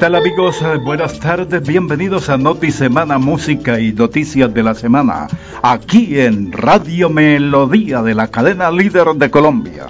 tal 0.00 0.14
amigos? 0.14 0.64
Buenas 0.82 1.20
tardes, 1.20 1.62
bienvenidos 1.62 2.30
a 2.30 2.38
Noti 2.38 2.70
Semana 2.70 3.18
Música 3.18 3.78
y 3.78 3.92
Noticias 3.92 4.52
de 4.54 4.62
la 4.62 4.74
Semana, 4.74 5.28
aquí 5.62 6.18
en 6.18 6.52
Radio 6.52 7.10
Melodía 7.10 8.00
de 8.00 8.14
la 8.14 8.28
cadena 8.28 8.70
líder 8.70 9.08
de 9.16 9.30
Colombia. 9.30 9.88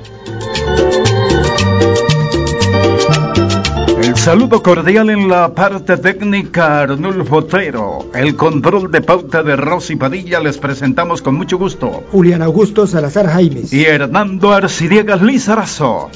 El 4.02 4.16
saludo 4.16 4.60
cordial 4.64 5.10
en 5.10 5.28
la 5.28 5.54
parte 5.54 5.96
técnica 5.96 6.80
Arnulfo 6.80 7.36
Otero. 7.36 8.10
El 8.12 8.34
control 8.34 8.90
de 8.90 9.02
pauta 9.02 9.44
de 9.44 9.54
Rosy 9.54 9.94
Padilla 9.94 10.40
les 10.40 10.58
presentamos 10.58 11.22
con 11.22 11.36
mucho 11.36 11.56
gusto. 11.56 12.02
Julián 12.10 12.42
Augusto 12.42 12.88
Salazar 12.88 13.28
Jaimes. 13.28 13.72
Y 13.72 13.84
Hernando 13.84 14.52
Arcidiegas 14.52 15.22
Lizarazo. 15.22 16.10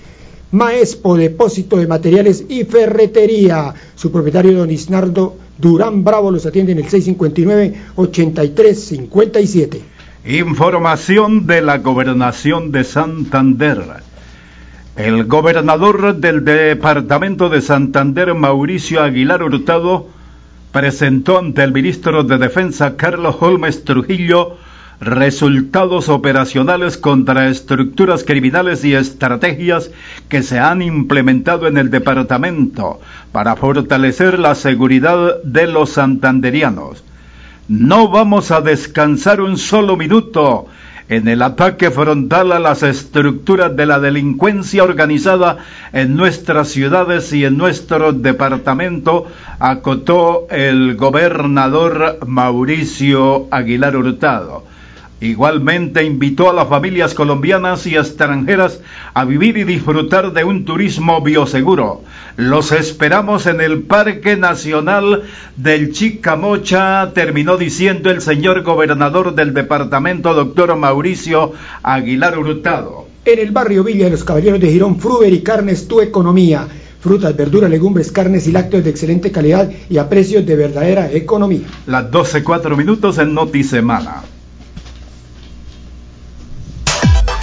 Maespo, 0.51 1.17
depósito 1.17 1.77
de 1.77 1.87
materiales 1.87 2.45
y 2.47 2.63
ferretería. 2.63 3.73
Su 3.95 4.11
propietario, 4.11 4.55
don 4.57 4.69
Isnardo 4.71 5.35
Durán 5.57 6.03
Bravo, 6.03 6.29
los 6.31 6.45
atiende 6.45 6.73
en 6.73 6.79
el 6.79 6.85
659-8357. 6.85 9.79
Información 10.25 11.47
de 11.47 11.61
la 11.61 11.77
Gobernación 11.79 12.71
de 12.71 12.83
Santander. 12.83 13.83
El 14.95 15.25
gobernador 15.25 16.15
del 16.15 16.43
Departamento 16.43 17.49
de 17.49 17.61
Santander, 17.61 18.33
Mauricio 18.33 19.03
Aguilar 19.03 19.43
Hurtado, 19.43 20.07
presentó 20.71 21.37
ante 21.37 21.63
el 21.63 21.71
ministro 21.71 22.23
de 22.23 22.37
Defensa, 22.37 22.97
Carlos 22.97 23.37
Holmes 23.39 23.83
Trujillo, 23.83 24.57
resultados 24.99 26.09
operacionales 26.09 26.97
contra 26.97 27.49
estructuras 27.49 28.23
criminales 28.23 28.83
y 28.83 28.95
estrategias 28.95 29.91
que 30.27 30.41
se 30.41 30.59
han 30.59 30.81
implementado 30.81 31.67
en 31.67 31.77
el 31.77 31.91
departamento 31.91 32.99
para 33.31 33.55
fortalecer 33.55 34.39
la 34.39 34.55
seguridad 34.55 35.41
de 35.43 35.67
los 35.67 35.91
santanderianos. 35.91 37.03
No 37.67 38.07
vamos 38.07 38.51
a 38.51 38.61
descansar 38.61 39.41
un 39.41 39.57
solo 39.57 39.97
minuto 39.97 40.67
en 41.09 41.27
el 41.27 41.41
ataque 41.41 41.89
frontal 41.91 42.51
a 42.51 42.59
las 42.59 42.83
estructuras 42.83 43.75
de 43.75 43.85
la 43.85 43.99
delincuencia 43.99 44.83
organizada 44.83 45.57
en 45.93 46.15
nuestras 46.15 46.69
ciudades 46.69 47.31
y 47.31 47.45
en 47.45 47.57
nuestro 47.57 48.11
departamento, 48.11 49.27
acotó 49.59 50.47
el 50.49 50.95
gobernador 50.95 52.19
Mauricio 52.25 53.47
Aguilar 53.51 53.95
Hurtado. 53.95 54.76
Igualmente 55.19 56.03
invitó 56.03 56.47
a 56.47 56.53
las 56.53 56.67
familias 56.67 57.15
colombianas 57.15 57.87
y 57.87 57.95
extranjeras 57.95 58.81
a 59.15 59.25
vivir 59.25 59.57
y 59.57 59.63
disfrutar 59.63 60.31
de 60.31 60.43
un 60.43 60.63
turismo 60.63 61.21
bioseguro. 61.21 62.03
Los 62.35 62.71
esperamos 62.71 63.47
en 63.47 63.59
el 63.59 63.81
Parque 63.81 64.37
Nacional 64.37 65.23
del 65.55 65.91
Chicamocha, 65.91 67.13
terminó 67.15 67.57
diciendo 67.57 68.11
el 68.11 68.21
señor 68.21 68.61
gobernador 68.61 69.33
del 69.33 69.55
departamento, 69.55 70.35
doctor 70.35 70.75
Mauricio 70.75 71.53
Aguilar 71.81 72.37
Hurtado. 72.37 73.07
En 73.25 73.39
el 73.39 73.51
barrio 73.51 73.83
Villa 73.83 74.05
de 74.05 74.11
los 74.11 74.23
Caballeros 74.23 74.59
de 74.59 74.71
Girón, 74.71 74.99
Fruber 74.99 75.33
y 75.33 75.41
Carnes, 75.41 75.87
tu 75.87 75.99
economía. 75.99 76.67
Frutas, 76.99 77.35
verduras, 77.35 77.71
legumbres, 77.71 78.11
carnes 78.11 78.47
y 78.47 78.51
lácteos 78.51 78.83
de 78.83 78.91
excelente 78.91 79.31
calidad 79.31 79.71
y 79.89 79.97
a 79.97 80.09
precios 80.09 80.45
de 80.45 80.55
verdadera 80.55 81.11
economía. 81.11 81.65
Las 81.87 82.11
12, 82.11 82.43
4 82.43 82.77
minutos 82.77 83.17
en 83.17 83.33
Noti 83.33 83.63
Semana. 83.63 84.23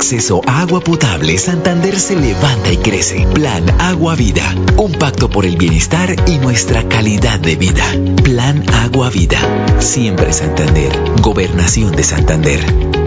acceso 0.00 0.40
a 0.46 0.62
agua 0.62 0.80
potable, 0.80 1.36
Santander 1.36 2.00
se 2.00 2.16
levanta 2.16 2.72
y 2.72 2.78
crece. 2.78 3.26
Plan 3.34 3.62
Agua 3.78 4.14
Vida. 4.14 4.54
Un 4.78 4.92
pacto 4.92 5.28
por 5.28 5.44
el 5.44 5.58
bienestar 5.58 6.16
y 6.26 6.38
nuestra 6.38 6.88
calidad 6.88 7.38
de 7.38 7.56
vida. 7.56 7.84
Plan 8.24 8.64
Agua 8.72 9.10
Vida. 9.10 9.38
Siempre 9.78 10.32
Santander. 10.32 10.90
Gobernación 11.20 11.94
de 11.94 12.02
Santander 12.02 13.00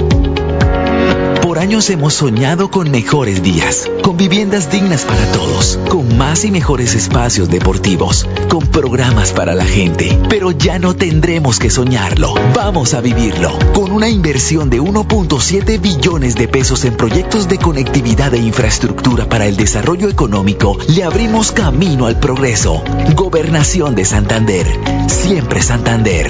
años 1.64 1.90
hemos 1.90 2.16
soñado 2.16 2.70
con 2.70 2.92
mejores 2.92 3.42
días, 3.42 3.90
con 4.14 4.18
viviendas 4.20 4.70
dignas 4.70 5.06
para 5.06 5.26
todos, 5.32 5.80
con 5.90 6.18
más 6.20 6.46
y 6.46 6.52
mejores 6.52 6.94
espacios 6.94 7.50
deportivos, 7.50 8.28
con 8.48 8.68
programas 8.68 9.32
para 9.32 9.56
la 9.56 9.66
gente. 9.66 10.20
Pero 10.30 10.52
ya 10.52 10.78
no 10.78 10.96
tendremos 10.96 11.58
que 11.58 11.72
soñarlo, 11.72 12.36
vamos 12.54 12.94
a 12.94 13.02
vivirlo. 13.02 13.58
Con 13.74 13.92
una 13.92 14.10
inversión 14.10 14.70
de 14.70 14.80
1.7 14.80 15.82
billones 15.82 16.36
de 16.36 16.48
pesos 16.48 16.86
en 16.86 16.96
proyectos 16.96 17.48
de 17.48 17.58
conectividad 17.58 18.32
e 18.36 18.38
infraestructura 18.38 19.28
para 19.28 19.48
el 19.48 19.58
desarrollo 19.58 20.10
económico, 20.10 20.78
le 20.90 21.04
abrimos 21.04 21.52
camino 21.52 22.06
al 22.06 22.20
progreso. 22.20 22.84
Gobernación 23.16 23.96
de 23.96 24.06
Santander, 24.06 24.68
siempre 25.08 25.64
Santander. 25.64 26.28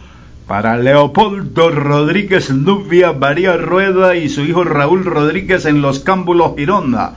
para 0.46 0.76
Leopoldo 0.76 1.70
Rodríguez 1.70 2.50
Nubia, 2.50 3.12
María 3.12 3.56
Rueda 3.56 4.14
y 4.14 4.28
su 4.28 4.42
hijo 4.42 4.62
Raúl 4.62 5.04
Rodríguez 5.04 5.66
en 5.66 5.82
Los 5.82 5.98
Cámbulos 5.98 6.52
Girona. 6.56 7.14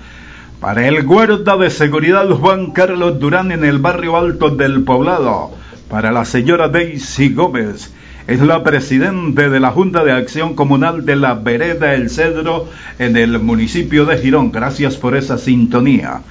Para 0.59 0.87
el 0.87 1.03
guarda 1.03 1.55
de 1.55 1.69
seguridad 1.69 2.27
Juan 2.29 2.71
Carlos 2.71 3.19
Durán 3.19 3.51
en 3.51 3.63
el 3.63 3.77
barrio 3.77 4.17
alto 4.17 4.49
del 4.49 4.83
poblado. 4.83 5.51
Para 5.89 6.11
la 6.11 6.25
señora 6.25 6.69
Daisy 6.69 7.29
Gómez. 7.29 7.93
Es 8.27 8.41
la 8.41 8.63
presidente 8.63 9.49
de 9.49 9.59
la 9.59 9.71
Junta 9.71 10.03
de 10.03 10.11
Acción 10.11 10.55
Comunal 10.55 11.05
de 11.05 11.15
la 11.15 11.35
Vereda 11.35 11.93
El 11.93 12.09
Cedro 12.09 12.67
en 12.97 13.15
el 13.15 13.39
municipio 13.39 14.05
de 14.05 14.17
Girón. 14.17 14.51
Gracias 14.51 14.97
por 14.97 15.15
esa 15.15 15.37
sintonía. 15.37 16.21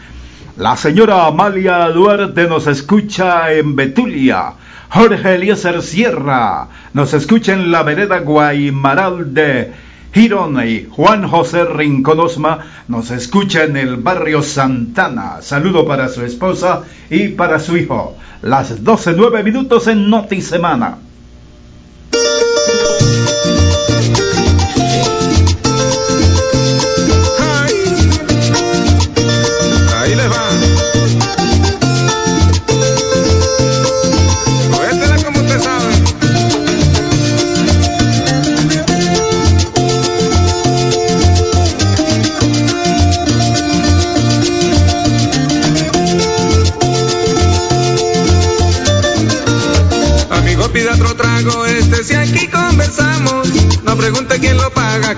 La 0.58 0.76
señora 0.76 1.24
Amalia 1.26 1.88
Duarte 1.90 2.48
nos 2.48 2.66
escucha 2.66 3.52
en 3.52 3.76
Betulia. 3.76 4.54
Jorge 4.90 5.36
Eliezer 5.36 5.80
Sierra 5.82 6.66
nos 6.94 7.14
escucha 7.14 7.52
en 7.52 7.70
la 7.70 7.84
vereda 7.84 8.18
Guaymaral 8.18 9.32
de 9.32 9.72
Girona 10.12 10.66
y 10.66 10.88
Juan 10.90 11.28
José 11.28 11.64
Rinconosma 11.64 12.58
nos 12.88 13.12
escucha 13.12 13.62
en 13.62 13.76
el 13.76 13.98
barrio 13.98 14.42
Santana. 14.42 15.42
Saludo 15.42 15.86
para 15.86 16.08
su 16.08 16.24
esposa 16.24 16.82
y 17.08 17.28
para 17.28 17.60
su 17.60 17.76
hijo. 17.76 18.16
Las 18.42 18.82
12 18.82 19.12
nueve 19.16 19.44
minutos 19.44 19.86
en 19.86 20.10
Noti 20.10 20.40
Semana. 20.40 20.98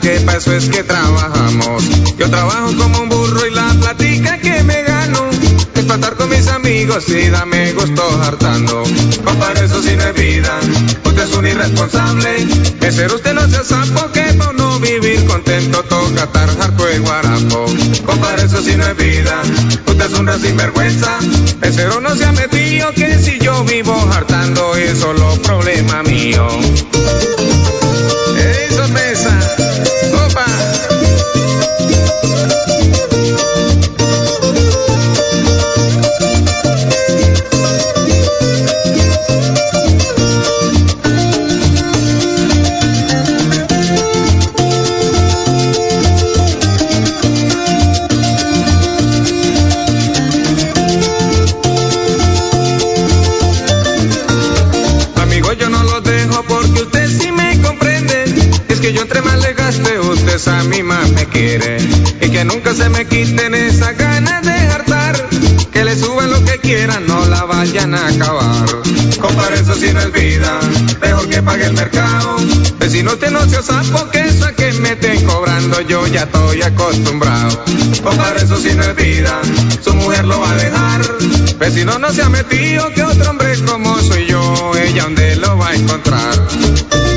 Que 0.01 0.21
para 0.21 0.39
eso 0.39 0.53
es 0.55 0.69
que 0.69 0.83
trabajamos. 0.85 1.85
Yo 2.17 2.31
trabajo 2.31 2.75
como 2.77 3.01
un 3.01 3.09
burro 3.09 3.47
y 3.47 3.51
la 3.51 3.75
platica 3.81 4.39
que 4.39 4.63
me 4.63 4.83
gano 4.83 5.29
es 5.75 5.85
para 5.85 5.95
estar 5.97 6.17
con 6.17 6.29
mis 6.31 6.47
amigos 6.49 7.09
y 7.09 7.29
dame 7.29 7.73
gusto 7.73 8.03
hartando. 8.23 8.83
Compare 9.25 9.65
eso 9.65 9.83
sin 9.83 10.01
es 10.01 10.15
vida, 10.15 10.59
usted 11.05 11.23
es 11.23 11.37
un 11.37 11.47
irresponsable. 11.47 12.31
Que 12.81 12.93
ser 12.93 13.13
usted 13.13 13.35
no 13.35 13.49
sea 13.49 13.65
sapo 13.65 14.11
que 14.13 14.23
por 14.35 14.55
no 14.55 14.79
vivir 14.81 15.27
contento 15.27 15.83
toca 15.85 16.27
tarjar 16.29 16.73
y 16.95 16.99
guarapo. 16.99 17.67
Compare 18.07 18.43
eso 18.45 18.63
sin 18.63 18.81
es 18.81 18.97
vida, 18.97 19.43
usted 19.87 20.07
es 20.07 20.19
una 20.19 20.39
sinvergüenza. 20.39 21.19
El 21.63 21.75
cero 21.75 22.01
no 22.01 22.15
se 22.17 22.25
ha 22.25 22.33
metido 22.33 22.93
que 22.93 23.19
si 23.19 23.39
yo 23.39 23.65
vivo 23.65 23.95
hartando 24.13 24.75
es 24.77 24.99
solo 24.99 25.35
problema 25.43 26.03
mío. 26.05 26.47
Vayan 67.71 67.95
a 67.95 68.09
acabar. 68.09 68.67
Compare 69.21 69.61
eso 69.61 69.75
si 69.75 69.93
no 69.93 70.01
es 70.01 70.13
vida, 70.13 70.61
mejor 71.01 71.29
que 71.29 71.43
pague 71.43 71.67
el 71.67 71.73
mercado. 71.75 72.37
Vecino 72.79 73.13
usted 73.13 73.31
no 73.31 73.47
se 73.49 73.63
sapo 73.63 74.11
que 74.11 74.21
eso 74.21 74.45
a 74.45 74.53
que 74.53 74.73
me 74.73 74.93
estén 74.93 75.25
cobrando 75.25 75.81
yo 75.83 76.07
ya 76.09 76.23
estoy 76.23 76.63
acostumbrado. 76.63 77.65
Compare 78.03 78.43
eso 78.43 78.57
si 78.57 78.75
no 78.75 78.83
es 78.83 78.97
vida, 78.97 79.41
su 79.83 79.95
mujer 79.95 80.25
lo 80.25 80.41
va 80.41 80.51
a 80.51 80.57
dejar. 80.57 81.03
Vecino 81.59 81.99
no 81.99 82.11
se 82.13 82.23
ha 82.23 82.29
metido 82.29 82.93
que 82.93 83.05
otro 83.05 83.31
hombre 83.31 83.57
como 83.65 83.97
soy 84.01 84.27
yo, 84.27 84.73
ella 84.77 85.05
donde 85.05 85.37
lo 85.37 85.57
va 85.57 85.69
a 85.69 85.75
encontrar. 85.75 87.10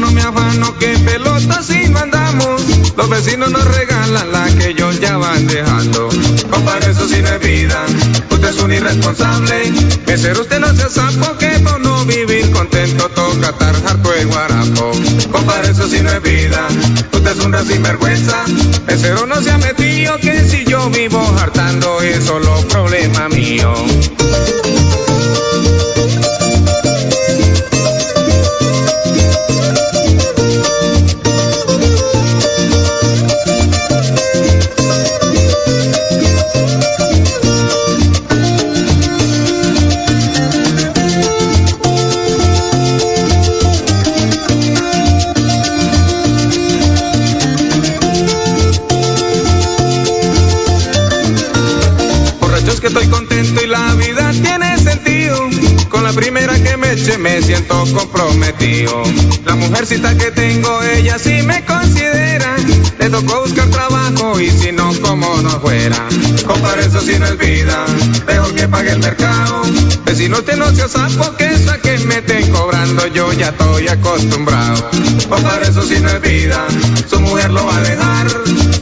No 0.00 0.10
me 0.10 0.20
afano, 0.20 0.78
que 0.78 0.98
pelota 0.98 1.62
si 1.62 1.88
mandamos. 1.88 2.62
Los 2.98 3.08
vecinos 3.08 3.50
nos 3.50 3.64
regalan 3.64 4.30
la 4.30 4.44
que 4.44 4.68
ellos 4.68 5.00
ya 5.00 5.16
van 5.16 5.46
dejando. 5.46 6.10
Compadre, 6.50 6.90
eso 6.90 7.08
sí 7.08 7.22
no 7.22 7.28
es 7.28 7.40
vida, 7.40 7.82
usted 8.30 8.48
es 8.48 8.58
un 8.58 8.72
irresponsable. 8.74 9.72
ser 10.18 10.38
usted 10.38 10.60
no 10.60 10.74
se 10.74 10.90
sapo, 10.90 11.38
que 11.38 11.48
por 11.60 11.80
no 11.80 12.04
vivir 12.04 12.50
contento 12.50 13.08
toca 13.08 13.48
estar 13.48 13.74
harto 13.86 14.10
de 14.10 14.24
guarapo. 14.26 14.92
Compadre, 15.32 15.70
eso 15.70 15.88
sí 15.88 16.02
no 16.02 16.10
es 16.10 16.22
vida, 16.22 16.68
usted 17.12 17.38
es 17.38 17.44
un 17.44 17.66
sinvergüenza. 17.66 18.44
Mesero 18.86 19.26
no 19.26 19.40
se 19.40 19.50
ha 19.50 19.56
metido, 19.56 20.18
que 20.18 20.44
si 20.44 20.66
yo 20.66 20.90
vivo 20.90 21.20
hartando 21.40 22.02
es 22.02 22.22
solo 22.22 22.54
problema 22.68 23.30
mío. 23.30 23.72
Me 57.18 57.42
siento 57.42 57.84
comprometido. 57.94 59.02
La 59.44 59.56
mujercita 59.56 60.16
que 60.16 60.30
tengo, 60.30 60.82
ella 60.82 61.18
sí 61.18 61.42
me 61.42 61.64
considera. 61.64 62.56
Le 62.98 63.10
tocó 63.10 63.42
buscar 63.42 63.68
trabajo 63.68 64.40
y 64.40 64.50
si 64.50 64.72
no, 64.72 64.92
como 65.00 65.36
no 65.42 65.60
fuera. 65.60 66.08
Compare 66.46 66.86
eso 66.86 67.00
si 67.00 67.18
no 67.18 67.26
es 67.26 67.38
vida, 67.38 67.84
mejor 68.26 68.54
que 68.54 68.68
pague 68.68 68.92
el 68.92 68.98
mercado. 68.98 69.62
Vecino, 70.04 70.38
usted 70.38 70.56
no 70.56 70.72
se 70.74 70.88
sapo 70.88 71.36
que 71.36 71.46
esa 71.46 71.78
que 71.78 71.98
me 71.98 72.18
estén 72.18 72.50
cobrando, 72.52 73.06
yo 73.08 73.32
ya 73.32 73.48
estoy 73.48 73.88
acostumbrado. 73.88 74.90
Compare 75.28 75.68
eso 75.68 75.82
si 75.82 76.00
no 76.00 76.08
es 76.08 76.20
vida, 76.20 76.66
su 77.08 77.20
mujer 77.20 77.50
lo 77.50 77.66
va 77.66 77.76
a 77.76 77.80
dejar. 77.80 78.26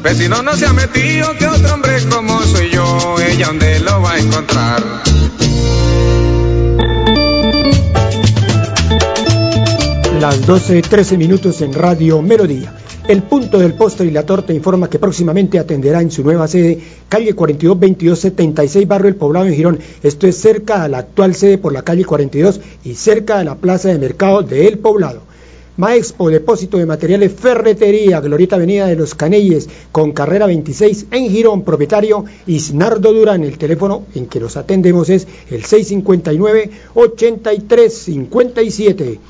Vecino, 0.03 0.43
no 0.43 0.57
se 0.57 0.67
ha 0.67 0.73
metido 0.73 1.37
que 1.39 1.47
otro 1.47 1.75
hombre 1.75 2.03
como 2.09 2.43
soy 2.43 2.71
yo, 2.71 3.17
ella 3.21 3.47
donde 3.47 3.81
lo 3.81 4.03
va 4.03 4.13
a 4.13 4.19
encontrar. 4.19 5.14
Las 10.25 10.41
12.13 10.49 11.19
minutos 11.19 11.61
en 11.61 11.75
Radio 11.75 12.23
Melodía. 12.23 12.75
El 13.07 13.25
punto 13.25 13.59
del 13.59 13.75
postre 13.75 14.07
y 14.07 14.11
la 14.11 14.25
torta 14.25 14.55
informa 14.55 14.89
que 14.89 14.99
próximamente 14.99 15.59
atenderá 15.59 16.01
en 16.01 16.11
su 16.11 16.25
nueva 16.25 16.49
sede, 16.49 16.79
calle 17.11 17.35
42 17.35 17.79
22 17.79 18.33
barrio 18.87 19.09
El 19.09 19.17
Poblado 19.17 19.45
en 19.45 19.55
Girón. 19.55 19.79
Esto 20.03 20.27
es 20.27 20.39
cerca 20.39 20.83
a 20.83 20.89
la 20.89 20.97
actual 20.97 21.35
sede 21.35 21.59
por 21.59 21.75
la 21.75 21.83
calle 21.83 22.07
42 22.07 22.59
y 22.87 22.95
cerca 22.95 23.37
de 23.37 23.45
la 23.45 23.57
plaza 23.57 23.91
de 23.91 23.99
mercado 23.99 24.41
de 24.41 24.67
El 24.67 24.79
Poblado. 24.79 25.21
Maexpo, 25.77 26.31
depósito 26.31 26.79
de 26.79 26.87
materiales 26.87 27.31
ferretería, 27.31 28.21
Glorieta 28.21 28.57
Avenida 28.57 28.87
de 28.87 28.97
los 28.97 29.15
Canelles, 29.15 29.69
con 29.93 30.13
carrera 30.13 30.47
26 30.47 31.05
en 31.11 31.29
Girón, 31.29 31.65
propietario 31.65 32.25
Isnardo 32.47 33.13
Durán. 33.13 33.45
El 33.45 33.59
teléfono 33.59 34.07
en 34.15 34.25
que 34.25 34.41
los 34.41 34.57
atendemos 34.57 35.11
es 35.11 35.29
el 35.51 35.67
659 35.67 36.71
8357 36.95 39.21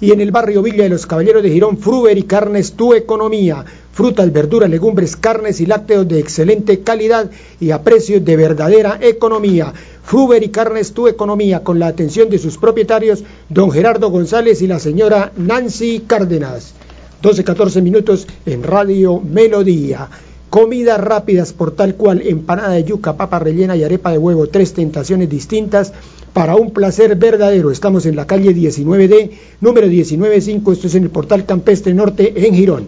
y 0.00 0.12
en 0.12 0.20
el 0.20 0.30
barrio 0.30 0.62
Villa 0.62 0.84
de 0.84 0.88
los 0.90 1.06
Caballeros 1.06 1.42
de 1.42 1.50
Girón, 1.50 1.78
Fruber 1.78 2.16
y 2.16 2.24
Carnes 2.24 2.72
Tu 2.72 2.94
Economía. 2.94 3.64
Frutas, 3.92 4.32
verduras, 4.32 4.68
legumbres, 4.68 5.16
carnes 5.16 5.60
y 5.60 5.66
lácteos 5.66 6.08
de 6.08 6.18
excelente 6.18 6.80
calidad 6.80 7.30
y 7.60 7.70
a 7.70 7.82
precios 7.82 8.24
de 8.24 8.36
verdadera 8.36 8.98
economía. 9.00 9.72
Fruber 10.02 10.42
y 10.42 10.48
Carnes 10.48 10.92
Tu 10.92 11.06
Economía 11.06 11.62
con 11.62 11.78
la 11.78 11.86
atención 11.86 12.28
de 12.28 12.38
sus 12.38 12.58
propietarios, 12.58 13.22
don 13.48 13.70
Gerardo 13.70 14.10
González 14.10 14.62
y 14.62 14.66
la 14.66 14.80
señora 14.80 15.32
Nancy 15.36 16.04
Cárdenas. 16.06 16.74
12-14 17.22 17.82
minutos 17.82 18.26
en 18.44 18.62
Radio 18.64 19.20
Melodía. 19.20 20.08
Comidas 20.54 21.00
rápidas 21.00 21.52
por 21.52 21.72
tal 21.72 21.96
cual, 21.96 22.22
empanada 22.24 22.70
de 22.74 22.84
yuca, 22.84 23.16
papa 23.16 23.40
rellena 23.40 23.74
y 23.74 23.82
arepa 23.82 24.12
de 24.12 24.18
huevo, 24.18 24.46
tres 24.46 24.72
tentaciones 24.72 25.28
distintas 25.28 25.92
para 26.32 26.54
un 26.54 26.70
placer 26.70 27.16
verdadero. 27.16 27.72
Estamos 27.72 28.06
en 28.06 28.14
la 28.14 28.28
calle 28.28 28.54
19D, 28.54 29.32
número 29.60 29.88
195, 29.88 30.72
esto 30.72 30.86
es 30.86 30.94
en 30.94 31.02
el 31.02 31.10
portal 31.10 31.44
Campestre 31.44 31.92
Norte 31.92 32.46
en 32.46 32.54
Girón. 32.54 32.86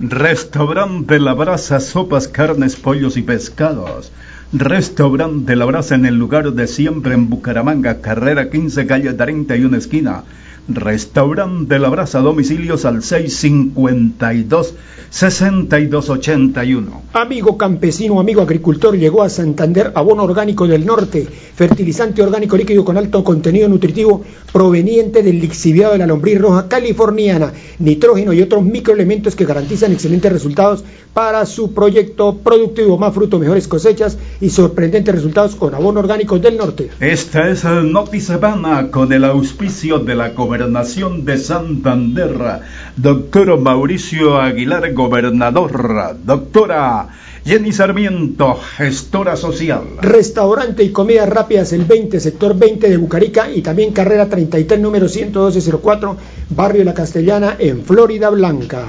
Restaurante 0.00 1.20
La 1.20 1.34
Brasa, 1.34 1.78
sopas, 1.78 2.26
carnes, 2.26 2.76
pollos 2.76 3.18
y 3.18 3.22
pescados. 3.22 4.10
Restaurante 4.54 5.54
La 5.56 5.66
Brasa 5.66 5.94
en 5.94 6.06
el 6.06 6.14
lugar 6.14 6.54
de 6.54 6.66
siempre 6.66 7.12
en 7.12 7.28
Bucaramanga, 7.28 8.00
carrera 8.00 8.48
15, 8.48 8.86
calle 8.86 9.12
31 9.12 9.76
esquina. 9.76 10.24
Restaurante 10.68 11.78
La 11.78 11.88
Brasa, 11.88 12.20
domicilios 12.20 12.84
al 12.84 13.02
652 13.02 14.74
6281. 15.12 17.02
Amigo 17.12 17.58
campesino, 17.58 18.18
amigo 18.18 18.40
agricultor, 18.40 18.96
llegó 18.96 19.22
a 19.22 19.28
Santander 19.28 19.92
abono 19.94 20.22
orgánico 20.22 20.66
del 20.66 20.86
norte, 20.86 21.26
fertilizante 21.54 22.22
orgánico 22.22 22.56
líquido 22.56 22.82
con 22.82 22.96
alto 22.96 23.22
contenido 23.22 23.68
nutritivo 23.68 24.22
proveniente 24.52 25.22
del 25.22 25.38
lixiviado 25.38 25.92
de 25.92 25.98
la 25.98 26.06
lombriz 26.06 26.40
roja 26.40 26.66
californiana, 26.68 27.52
nitrógeno 27.78 28.32
y 28.32 28.40
otros 28.40 28.62
microelementos 28.64 29.36
que 29.36 29.44
garantizan 29.44 29.92
excelentes 29.92 30.32
resultados 30.32 30.82
para 31.12 31.44
su 31.44 31.74
proyecto 31.74 32.38
productivo. 32.38 32.96
Más 32.96 33.12
fruto, 33.12 33.38
mejores 33.38 33.68
cosechas 33.68 34.16
y 34.40 34.48
sorprendentes 34.48 35.14
resultados 35.14 35.56
con 35.56 35.74
abono 35.74 36.00
orgánico 36.00 36.38
del 36.38 36.56
norte. 36.56 36.88
Esta 37.00 37.50
es 37.50 37.64
Notisabana 37.64 38.90
con 38.90 39.12
el 39.12 39.24
auspicio 39.24 39.98
de 39.98 40.14
la 40.14 40.34
Gobernación 40.52 41.24
de 41.24 41.38
Santander. 41.38 42.60
Doctor 42.94 43.58
Mauricio 43.58 44.38
Aguilar 44.38 44.92
gobernador, 44.92 46.18
doctora 46.26 47.08
Jenny 47.42 47.72
Sarmiento, 47.72 48.60
gestora 48.76 49.36
social. 49.36 49.80
Restaurante 50.02 50.82
y 50.82 50.92
comidas 50.92 51.30
rápidas 51.30 51.72
el 51.72 51.86
20, 51.86 52.20
sector 52.20 52.54
20 52.54 52.86
de 52.86 52.98
Bucarica 52.98 53.50
y 53.50 53.62
también 53.62 53.94
carrera 53.94 54.28
33, 54.28 54.78
número 54.78 55.08
11204, 55.08 56.18
barrio 56.50 56.84
La 56.84 56.92
Castellana 56.92 57.56
en 57.58 57.82
Florida 57.82 58.28
Blanca. 58.28 58.88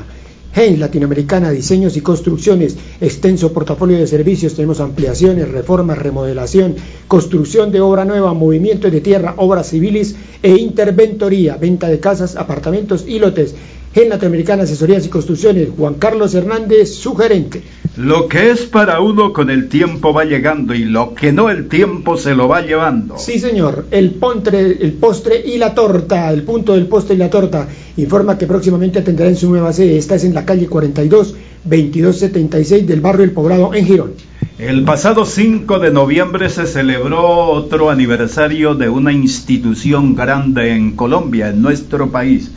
Hey, 0.56 0.78
Latinoamericana, 0.78 1.50
diseños 1.50 1.98
y 1.98 2.02
construcciones, 2.02 2.78
extenso 3.02 3.52
portafolio 3.52 3.98
de 3.98 4.06
servicios, 4.06 4.54
tenemos 4.54 4.80
ampliaciones, 4.82 5.50
reformas, 5.50 5.98
remodelación, 5.98 6.76
construcción 7.08 7.72
de 7.72 7.82
obra 7.82 8.06
nueva, 8.06 8.36
movimiento 8.36 8.92
de 8.92 9.02
tierra, 9.02 9.34
obras 9.38 9.70
civiles 9.70 10.16
e 10.44 10.52
interventoría, 10.52 11.58
venta 11.58 11.88
de 11.88 12.00
casas, 12.00 12.36
apartamentos 12.36 13.04
y 13.08 13.18
lotes 13.18 13.56
en 14.02 14.10
Latinoamericana 14.10 14.64
Asesorías 14.64 15.06
y 15.06 15.10
Construcciones, 15.10 15.70
Juan 15.78 15.96
Carlos 15.96 16.34
Hernández, 16.34 16.96
su 16.96 17.16
gerente. 17.16 17.62
Lo 17.96 18.28
que 18.28 18.50
es 18.50 18.62
para 18.62 19.00
uno 19.02 19.34
con 19.34 19.52
el 19.52 19.70
tiempo 19.70 20.14
va 20.14 20.26
llegando 20.26 20.74
y 20.74 20.86
lo 20.86 21.14
que 21.14 21.32
no 21.32 21.52
el 21.52 21.68
tiempo 21.68 22.18
se 22.18 22.34
lo 22.34 22.48
va 22.48 22.62
llevando. 22.62 23.20
Sí, 23.20 23.40
señor. 23.40 23.86
El, 23.92 24.12
pontre, 24.12 24.60
el 24.60 24.94
postre 24.94 25.44
y 25.46 25.60
la 25.60 25.76
torta, 25.76 26.32
el 26.32 26.42
punto 26.42 26.74
del 26.74 26.88
postre 26.88 27.14
y 27.14 27.20
la 27.20 27.30
torta, 27.30 27.68
informa 27.98 28.38
que 28.38 28.48
próximamente 28.48 29.00
atenderá 29.00 29.30
en 29.30 29.36
su 29.36 29.50
nueva 29.52 29.72
sede. 29.74 29.98
Esta 29.98 30.16
es 30.16 30.24
en 30.24 30.34
la 30.34 30.44
calle 30.44 30.66
42, 30.68 31.36
2276 31.64 32.88
del 32.88 33.02
barrio 33.02 33.26
El 33.26 33.32
Poblado, 33.32 33.76
en 33.76 33.86
Girón. 33.86 34.14
El 34.58 34.84
pasado 34.84 35.26
5 35.26 35.80
de 35.80 35.92
noviembre 35.92 36.50
se 36.50 36.66
celebró 36.66 37.22
otro 37.46 37.92
aniversario 37.92 38.74
de 38.74 38.90
una 38.90 39.12
institución 39.12 40.16
grande 40.16 40.72
en 40.72 40.96
Colombia, 40.96 41.50
en 41.50 41.62
nuestro 41.62 42.10
país 42.12 42.52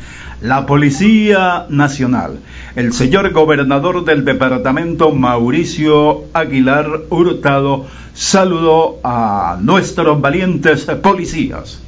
la 0.46 0.64
Policía 0.64 1.66
Nacional. 1.68 2.38
El 2.76 2.92
señor 2.92 3.32
gobernador 3.32 4.04
del 4.04 4.24
departamento, 4.24 5.10
Mauricio 5.10 6.26
Aguilar 6.32 6.86
Hurtado, 7.10 7.86
saludó 8.14 9.00
a 9.02 9.58
nuestros 9.60 10.20
valientes 10.20 10.84
policías. 11.02 11.80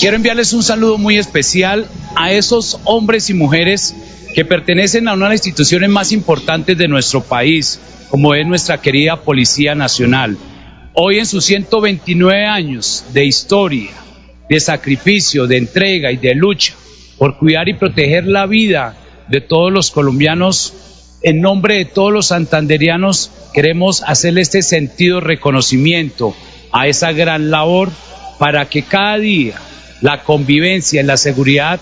Quiero 0.00 0.16
enviarles 0.16 0.52
un 0.52 0.64
saludo 0.64 0.98
muy 0.98 1.16
especial 1.16 1.86
a 2.16 2.32
esos 2.32 2.80
hombres 2.84 3.30
y 3.30 3.34
mujeres 3.34 3.94
que 4.34 4.44
pertenecen 4.44 5.06
a 5.06 5.12
una 5.12 5.26
de 5.26 5.34
las 5.34 5.46
instituciones 5.46 5.88
más 5.88 6.10
importantes 6.10 6.76
de 6.76 6.88
nuestro 6.88 7.22
país, 7.22 7.78
como 8.10 8.34
es 8.34 8.44
nuestra 8.46 8.80
querida 8.80 9.22
Policía 9.22 9.76
Nacional. 9.76 10.36
Hoy 10.94 11.20
en 11.20 11.26
sus 11.26 11.44
129 11.44 12.46
años 12.46 13.04
de 13.12 13.26
historia, 13.26 13.92
de 14.48 14.58
sacrificio, 14.58 15.46
de 15.46 15.58
entrega 15.58 16.10
y 16.10 16.16
de 16.16 16.34
lucha, 16.34 16.74
por 17.22 17.36
cuidar 17.36 17.68
y 17.68 17.74
proteger 17.74 18.26
la 18.26 18.46
vida 18.46 18.96
de 19.28 19.40
todos 19.40 19.70
los 19.70 19.92
colombianos. 19.92 20.74
En 21.22 21.40
nombre 21.40 21.76
de 21.76 21.84
todos 21.84 22.12
los 22.12 22.26
santanderianos 22.26 23.30
queremos 23.54 24.02
hacerle 24.04 24.40
este 24.40 24.60
sentido 24.60 25.20
reconocimiento 25.20 26.34
a 26.72 26.88
esa 26.88 27.12
gran 27.12 27.52
labor 27.52 27.90
para 28.40 28.68
que 28.68 28.82
cada 28.82 29.18
día 29.18 29.54
la 30.00 30.24
convivencia 30.24 31.00
y 31.00 31.04
la 31.04 31.16
seguridad 31.16 31.78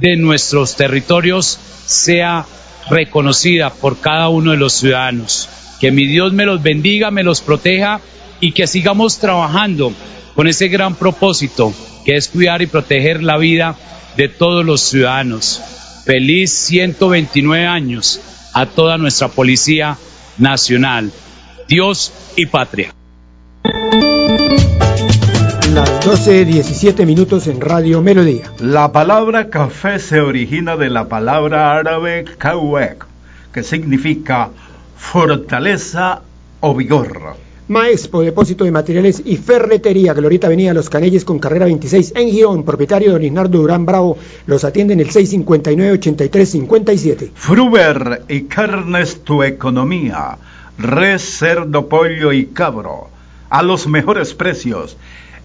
de 0.00 0.16
nuestros 0.16 0.76
territorios 0.76 1.60
sea 1.84 2.46
reconocida 2.88 3.68
por 3.68 4.00
cada 4.00 4.30
uno 4.30 4.52
de 4.52 4.56
los 4.56 4.72
ciudadanos. 4.72 5.50
Que 5.78 5.92
mi 5.92 6.06
Dios 6.06 6.32
me 6.32 6.46
los 6.46 6.62
bendiga, 6.62 7.10
me 7.10 7.22
los 7.22 7.42
proteja 7.42 8.00
y 8.40 8.52
que 8.52 8.66
sigamos 8.66 9.18
trabajando 9.18 9.92
con 10.34 10.48
ese 10.48 10.68
gran 10.68 10.94
propósito 10.94 11.70
que 12.06 12.16
es 12.16 12.28
cuidar 12.28 12.62
y 12.62 12.66
proteger 12.66 13.22
la 13.22 13.36
vida 13.36 13.76
de 14.16 14.28
todos 14.28 14.64
los 14.64 14.80
ciudadanos. 14.80 15.60
Feliz 16.04 16.52
129 16.52 17.66
años 17.66 18.20
a 18.54 18.66
toda 18.66 18.98
nuestra 18.98 19.28
Policía 19.28 19.96
Nacional. 20.38 21.12
Dios 21.68 22.12
y 22.36 22.46
patria. 22.46 22.94
Las 25.74 26.04
12, 26.04 26.44
17 26.46 27.06
minutos 27.06 27.46
en 27.46 27.60
Radio 27.60 28.02
Melodía. 28.02 28.50
La 28.58 28.90
palabra 28.90 29.50
café 29.50 30.00
se 30.00 30.20
origina 30.20 30.76
de 30.76 30.90
la 30.90 31.08
palabra 31.08 31.76
árabe 31.76 32.24
kawek, 32.38 33.06
que 33.52 33.62
significa 33.62 34.50
fortaleza 34.96 36.22
o 36.58 36.74
vigor. 36.74 37.36
Maespo, 37.70 38.22
depósito 38.22 38.64
de 38.64 38.72
materiales 38.72 39.22
y 39.24 39.36
ferretería, 39.36 40.12
Glorita 40.12 40.48
Avenida 40.48 40.74
Los 40.74 40.90
Canelles 40.90 41.24
con 41.24 41.38
carrera 41.38 41.66
26 41.66 42.14
en 42.16 42.28
Girón, 42.28 42.64
propietario 42.64 43.12
don 43.12 43.22
Leonardo 43.22 43.58
Durán 43.58 43.86
Bravo, 43.86 44.18
los 44.46 44.64
atienden 44.64 44.98
el 44.98 45.10
659-8357. 45.10 47.30
Fruber 47.32 48.24
y 48.26 48.46
carnes 48.46 49.22
tu 49.22 49.44
economía, 49.44 50.36
res, 50.78 51.38
cerdo, 51.38 51.88
pollo 51.88 52.32
y 52.32 52.46
cabro, 52.46 53.08
a 53.50 53.62
los 53.62 53.86
mejores 53.86 54.34
precios, 54.34 54.96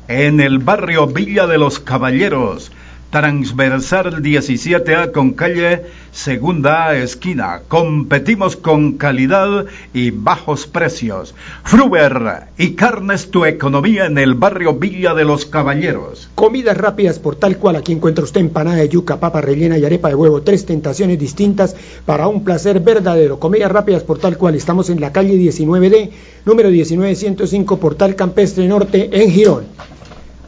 en 0.08 0.40
el 0.40 0.58
barrio 0.58 1.06
Villa 1.06 1.46
de 1.46 1.60
los 1.60 1.80
Caballeros, 1.80 2.72
transversal 3.16 4.22
17A 4.22 5.14
con 5.14 5.32
calle 5.32 5.84
Segunda 6.12 6.94
esquina. 6.98 7.62
Competimos 7.66 8.58
con 8.58 8.94
calidad 8.98 9.68
y 9.94 10.12
bajos 10.12 10.68
precios. 10.68 11.34
Fruber 11.64 12.48
y 12.58 12.72
carnes 12.72 13.32
tu 13.32 13.46
economía 13.46 14.06
en 14.06 14.18
el 14.18 14.34
barrio 14.34 14.74
Villa 14.74 15.14
de 15.14 15.24
los 15.24 15.46
Caballeros. 15.46 16.30
Comidas 16.36 16.76
rápidas 16.76 17.20
por 17.20 17.38
tal 17.38 17.58
cual. 17.58 17.78
Aquí 17.78 17.94
encuentra 17.94 18.26
usted 18.26 18.42
empanada 18.42 18.78
de 18.78 18.90
yuca, 18.90 19.18
papa 19.22 19.40
rellena 19.40 19.78
y 19.78 19.86
arepa 19.86 20.10
de 20.10 20.16
huevo. 20.16 20.42
Tres 20.42 20.66
tentaciones 20.66 21.18
distintas 21.18 21.74
para 22.06 22.28
un 22.28 22.44
placer 22.44 22.82
verdadero. 22.82 23.40
Comidas 23.40 23.72
rápidas 23.72 24.04
por 24.04 24.20
tal 24.20 24.38
cual. 24.38 24.56
Estamos 24.56 24.90
en 24.90 25.00
la 25.00 25.14
calle 25.14 25.36
19D, 25.36 26.10
número 26.44 26.70
19105, 26.70 27.80
Portal 27.80 28.16
Campestre 28.16 28.68
Norte, 28.68 29.10
en 29.14 29.32
Girón. 29.32 29.95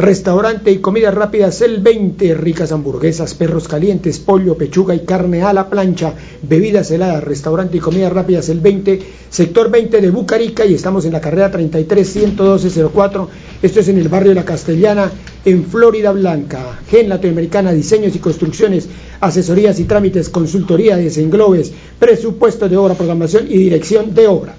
Restaurante 0.00 0.70
y 0.70 0.78
comidas 0.78 1.14
rápidas 1.14 1.60
el 1.60 1.82
20, 1.82 2.32
ricas 2.32 2.72
hamburguesas, 2.72 3.34
perros 3.34 3.68
calientes, 3.68 4.18
pollo, 4.18 4.56
pechuga 4.56 4.94
y 4.94 5.00
carne 5.00 5.42
a 5.42 5.52
la 5.52 5.68
plancha, 5.68 6.14
bebidas 6.40 6.90
heladas, 6.90 7.22
restaurante 7.22 7.76
y 7.76 7.80
comidas 7.80 8.10
rápidas 8.10 8.48
el 8.48 8.60
20, 8.60 8.98
sector 9.28 9.70
20 9.70 10.00
de 10.00 10.10
Bucarica 10.10 10.64
y 10.64 10.72
estamos 10.72 11.04
en 11.04 11.12
la 11.12 11.20
carrera 11.20 11.50
33 11.50 12.10
112 12.10 12.88
04. 12.94 13.28
Esto 13.60 13.80
es 13.80 13.88
en 13.88 13.98
el 13.98 14.08
barrio 14.08 14.32
La 14.32 14.46
Castellana, 14.46 15.12
en 15.44 15.66
Florida 15.66 16.12
Blanca. 16.12 16.80
Gen 16.88 17.10
Latinoamericana, 17.10 17.72
diseños 17.72 18.16
y 18.16 18.20
construcciones, 18.20 18.88
asesorías 19.20 19.78
y 19.80 19.84
trámites, 19.84 20.30
consultoría, 20.30 20.96
desenglobes, 20.96 21.74
presupuesto 21.98 22.70
de 22.70 22.78
obra, 22.78 22.94
programación 22.94 23.48
y 23.48 23.58
dirección 23.58 24.14
de 24.14 24.28
obra. 24.28 24.54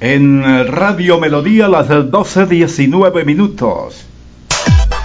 En 0.00 0.42
Radio 0.66 1.20
Melodía 1.20 1.68
las 1.68 1.88
12.19 1.88 3.24
minutos. 3.24 4.06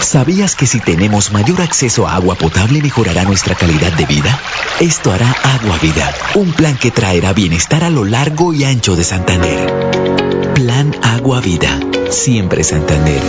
¿Sabías 0.00 0.54
que 0.54 0.66
si 0.66 0.80
tenemos 0.80 1.32
mayor 1.32 1.60
acceso 1.60 2.06
a 2.06 2.14
agua 2.14 2.36
potable 2.36 2.80
mejorará 2.80 3.24
nuestra 3.24 3.54
calidad 3.54 3.92
de 3.92 4.06
vida? 4.06 4.40
Esto 4.80 5.12
hará 5.12 5.30
Agua 5.42 5.76
Vida, 5.82 6.14
un 6.34 6.52
plan 6.52 6.78
que 6.78 6.92
traerá 6.92 7.32
bienestar 7.32 7.82
a 7.82 7.90
lo 7.90 8.04
largo 8.04 8.54
y 8.54 8.64
ancho 8.64 8.94
de 8.94 9.04
Santander. 9.04 10.54
Plan 10.54 10.94
Agua 11.02 11.40
Vida, 11.40 11.80
siempre 12.10 12.62
Santander. 12.62 13.20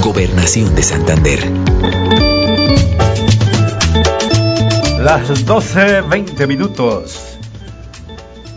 Gobernación 0.00 0.76
de 0.76 0.82
Santander. 0.82 1.50
Las 5.00 5.44
12.20 5.44 6.46
minutos. 6.46 7.32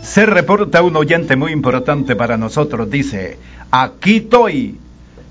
Se 0.06 0.24
reporta 0.24 0.82
un 0.82 0.94
oyente 0.94 1.34
muy 1.34 1.50
importante 1.50 2.14
para 2.14 2.36
nosotros. 2.36 2.88
Dice, 2.88 3.38
aquí 3.72 4.18
estoy, 4.18 4.76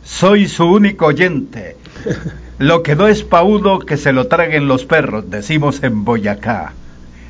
soy 0.03 0.49
su 0.49 0.65
único 0.65 1.05
oyente. 1.05 1.77
Lo 2.59 2.83
que 2.83 2.97
no 2.97 3.07
es 3.07 3.23
paudo 3.23 3.79
que 3.79 3.95
se 3.95 4.11
lo 4.11 4.27
traguen 4.27 4.67
los 4.67 4.83
perros, 4.83 5.29
decimos 5.29 5.81
en 5.81 6.03
Boyacá. 6.03 6.73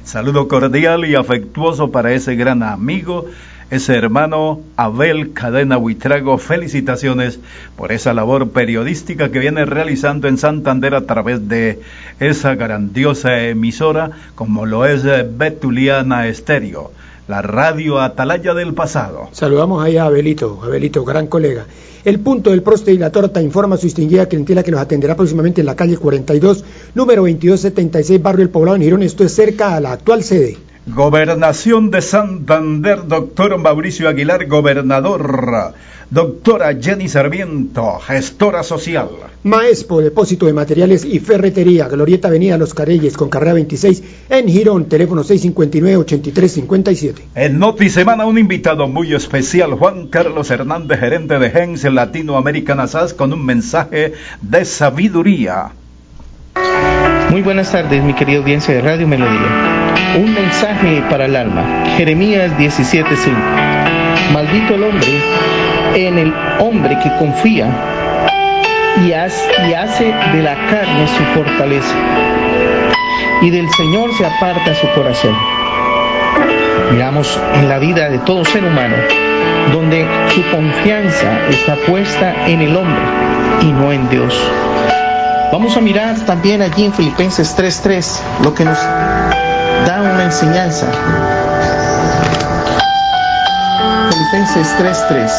Saludo 0.03 0.47
cordial 0.47 1.05
y 1.05 1.13
afectuoso 1.13 1.91
para 1.91 2.13
ese 2.13 2.35
gran 2.35 2.63
amigo, 2.63 3.27
ese 3.69 3.95
hermano 3.95 4.61
Abel 4.75 5.31
Cadena 5.33 5.77
Huitrago. 5.77 6.39
Felicitaciones 6.39 7.39
por 7.77 7.91
esa 7.91 8.15
labor 8.15 8.49
periodística 8.49 9.29
que 9.29 9.39
viene 9.39 9.65
realizando 9.65 10.27
en 10.27 10.39
Santander 10.39 10.95
a 10.95 11.05
través 11.05 11.47
de 11.47 11.79
esa 12.19 12.55
grandiosa 12.55 13.39
emisora 13.43 14.09
como 14.33 14.65
lo 14.65 14.83
es 14.83 15.03
Betuliana 15.37 16.27
Estéreo 16.27 16.91
la 17.27 17.41
radio 17.41 17.99
Atalaya 17.99 18.53
del 18.53 18.73
pasado. 18.73 19.29
Saludamos 19.31 19.83
ahí 19.83 19.97
a 19.97 20.05
Abelito, 20.05 20.59
Abelito, 20.63 21.03
gran 21.03 21.27
colega. 21.27 21.65
El 22.03 22.19
punto 22.19 22.51
del 22.51 22.61
proste 22.61 22.93
y 22.93 22.99
la 22.99 23.11
torta 23.11 23.41
informa 23.41 23.77
su 23.77 23.87
distinguida 23.87 24.27
clientela 24.27 24.61
que 24.61 24.69
nos 24.69 24.79
atenderá 24.79 25.15
próximamente 25.15 25.61
en 25.61 25.65
la 25.65 25.75
calle 25.75 25.97
42, 25.97 26.63
número 26.93 27.23
2276, 27.23 28.21
barrio 28.21 28.43
El 28.43 28.49
Poblado 28.49 28.75
en 28.75 28.83
Girón. 28.83 29.03
Esto 29.03 29.23
es 29.23 29.33
cerca 29.33 29.75
a 29.75 29.79
la 29.79 29.93
actual 29.93 30.23
sede. 30.23 30.57
Gobernación 30.87 31.89
de 31.89 32.01
Santander, 32.01 33.07
doctor 33.07 33.57
Mauricio 33.57 34.07
Aguilar, 34.07 34.45
gobernador. 34.45 35.73
Doctora 36.11 36.75
Jenny 36.79 37.09
Sarmiento, 37.09 37.97
gestora 37.99 38.61
social. 38.61 39.09
Maespo, 39.43 39.99
depósito 40.01 40.45
de 40.45 40.53
materiales 40.53 41.03
y 41.03 41.19
ferretería, 41.19 41.87
Glorieta 41.87 42.27
Avenida 42.27 42.59
Los 42.59 42.75
Careyes, 42.75 43.17
con 43.17 43.29
carrera 43.29 43.53
26, 43.53 44.03
en 44.29 44.47
Girón, 44.47 44.85
teléfono 44.85 45.23
659-8357. 45.23 47.15
En 47.33 47.57
Noti 47.57 47.89
Semana, 47.89 48.27
un 48.27 48.37
invitado 48.37 48.87
muy 48.87 49.15
especial, 49.15 49.73
Juan 49.73 50.05
Carlos 50.07 50.51
Hernández, 50.51 50.99
gerente 50.99 51.39
de 51.39 51.49
Gens 51.49 51.83
Latinoamerican 51.83 52.87
SAS, 52.87 53.15
con 53.15 53.33
un 53.33 53.43
mensaje 53.43 54.13
de 54.41 54.65
sabiduría. 54.65 55.71
Muy 57.31 57.41
buenas 57.41 57.71
tardes, 57.71 58.03
mi 58.03 58.13
querida 58.13 58.37
audiencia 58.37 58.75
de 58.75 58.81
Radio 58.81 59.07
Melodía. 59.07 59.84
Un 60.17 60.33
mensaje 60.33 61.03
para 61.09 61.25
el 61.25 61.35
alma. 61.35 61.83
Jeremías 61.97 62.51
17:5. 62.57 63.35
Maldito 64.33 64.75
el 64.75 64.83
hombre 64.83 65.07
en 65.95 66.17
el 66.17 66.33
hombre 66.59 66.97
que 67.01 67.11
confía 67.17 67.67
y 69.03 69.11
hace, 69.11 70.05
de 70.33 70.41
la 70.41 70.55
carne 70.67 71.07
su 71.07 71.23
fortaleza. 71.33 71.95
Y 73.41 73.49
del 73.49 73.69
Señor 73.71 74.13
se 74.17 74.25
aparta 74.25 74.73
su 74.75 74.87
corazón. 74.91 75.35
Miramos 76.91 77.39
en 77.55 77.69
la 77.69 77.79
vida 77.79 78.09
de 78.09 78.19
todo 78.19 78.45
ser 78.45 78.63
humano, 78.63 78.95
donde 79.73 80.07
su 80.29 80.41
confianza 80.51 81.47
está 81.49 81.75
puesta 81.87 82.47
en 82.47 82.61
el 82.61 82.75
hombre 82.75 83.01
y 83.61 83.71
no 83.71 83.91
en 83.91 84.09
Dios. 84.09 84.33
Vamos 85.51 85.75
a 85.77 85.81
mirar 85.81 86.19
también 86.25 86.61
allí 86.61 86.85
en 86.85 86.93
Filipenses 86.93 87.55
3:3 87.55 88.21
lo 88.43 88.53
que 88.53 88.65
nos 88.65 88.77
da 89.85 90.01
una 90.01 90.23
enseñanza. 90.23 90.87
Filipenses 94.09 94.67
3:3. 94.77 95.31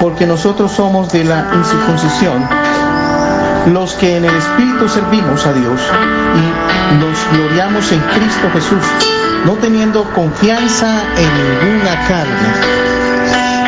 Porque 0.00 0.26
nosotros 0.26 0.72
somos 0.72 1.12
de 1.12 1.24
la 1.24 1.46
incircuncisión, 1.54 2.46
los 3.72 3.94
que 3.94 4.16
en 4.16 4.24
el 4.24 4.34
Espíritu 4.36 4.88
servimos 4.88 5.46
a 5.46 5.52
Dios 5.52 5.80
y 6.34 6.94
nos 6.96 7.18
gloriamos 7.32 7.92
en 7.92 8.00
Cristo 8.00 8.50
Jesús, 8.52 8.84
no 9.46 9.52
teniendo 9.54 10.04
confianza 10.12 11.02
en 11.16 11.70
ninguna 11.70 11.94
carne. 12.08 12.48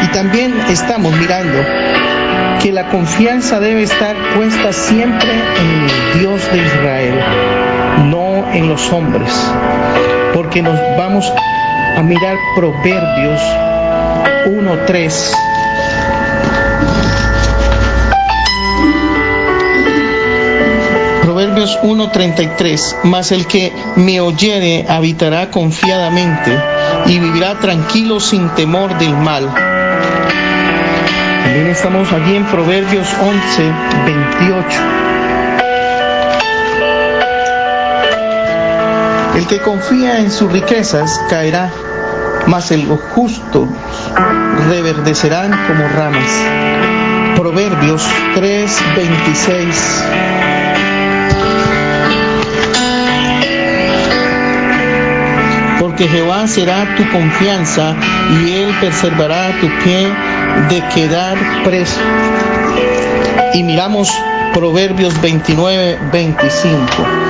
Y 0.02 0.08
también 0.08 0.60
estamos 0.68 1.12
mirando 1.16 1.58
que 2.60 2.72
la 2.72 2.88
confianza 2.88 3.60
debe 3.60 3.84
estar 3.84 4.16
puesta 4.36 4.72
siempre 4.72 5.30
en 5.32 5.88
el 5.88 6.20
Dios 6.20 6.50
de 6.50 6.58
Israel, 6.58 7.24
no 8.10 8.25
en 8.52 8.68
los 8.68 8.92
hombres, 8.92 9.32
porque 10.34 10.62
nos 10.62 10.78
vamos 10.96 11.32
a 11.96 12.02
mirar 12.02 12.36
Proverbios 12.54 13.40
1.3. 14.46 15.32
Proverbios 21.22 21.78
1.33, 21.82 22.96
mas 23.04 23.32
el 23.32 23.46
que 23.46 23.72
me 23.96 24.20
oyere 24.20 24.86
habitará 24.88 25.50
confiadamente 25.50 26.56
y 27.06 27.18
vivirá 27.18 27.58
tranquilo 27.58 28.20
sin 28.20 28.48
temor 28.50 28.96
del 28.98 29.16
mal 29.16 29.50
también 31.56 31.72
estamos 31.72 32.12
allí 32.12 32.36
en 32.36 32.44
Proverbios 32.44 33.08
11, 33.18 33.72
28. 34.04 34.95
El 39.36 39.46
que 39.46 39.60
confía 39.60 40.18
en 40.20 40.30
sus 40.30 40.50
riquezas 40.50 41.20
caerá, 41.28 41.70
mas 42.46 42.70
el 42.70 42.86
justo 42.86 43.68
reverdecerán 44.66 45.50
como 45.66 45.86
ramas. 45.88 46.30
Proverbios 47.36 48.02
3, 48.34 48.82
26. 48.96 50.04
Porque 55.80 56.08
Jehová 56.08 56.46
será 56.46 56.96
tu 56.96 57.06
confianza 57.10 57.94
y 58.40 58.52
él 58.52 58.74
preservará 58.80 59.50
tu 59.60 59.68
pie 59.84 60.08
de 60.70 60.82
quedar 60.94 61.36
preso. 61.62 62.00
Y 63.52 63.62
miramos 63.64 64.10
Proverbios 64.54 65.20
29, 65.20 65.98
25. 66.10 67.25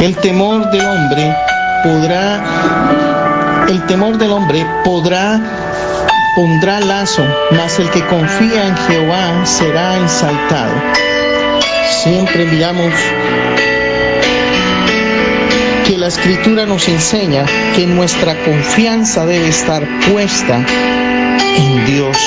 El 0.00 0.14
temor 0.18 0.70
del 0.70 0.84
hombre 0.84 1.34
podrá, 1.82 3.64
el 3.68 3.86
temor 3.86 4.18
del 4.18 4.30
hombre 4.30 4.66
podrá, 4.84 5.40
pondrá 6.36 6.80
lazo, 6.80 7.22
mas 7.52 7.78
el 7.78 7.88
que 7.90 8.04
confía 8.06 8.66
en 8.66 8.76
Jehová 8.76 9.46
será 9.46 9.96
ensaltado. 9.96 10.74
Siempre 12.02 12.44
miramos 12.44 12.92
que 15.86 15.96
la 15.96 16.08
escritura 16.08 16.66
nos 16.66 16.86
enseña 16.88 17.46
que 17.74 17.86
nuestra 17.86 18.34
confianza 18.44 19.24
debe 19.24 19.48
estar 19.48 19.82
puesta 20.12 20.58
en 21.56 21.86
Dios, 21.86 22.18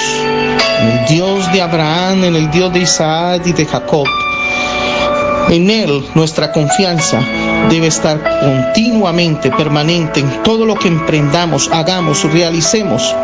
en 0.81 0.87
el 0.87 1.05
Dios 1.05 1.51
de 1.53 1.61
Abraham, 1.61 2.23
en 2.23 2.35
el 2.35 2.49
Dios 2.49 2.73
de 2.73 2.79
Isaac 2.79 3.43
y 3.45 3.53
de 3.53 3.65
Jacob. 3.67 4.07
En 5.49 5.69
Él 5.69 6.05
nuestra 6.15 6.51
confianza 6.51 7.21
debe 7.69 7.87
estar 7.87 8.21
continuamente, 8.39 9.51
permanente 9.51 10.19
en 10.19 10.43
todo 10.43 10.65
lo 10.65 10.75
que 10.75 10.87
emprendamos, 10.87 11.69
hagamos, 11.71 12.23
realicemos. 12.31 13.15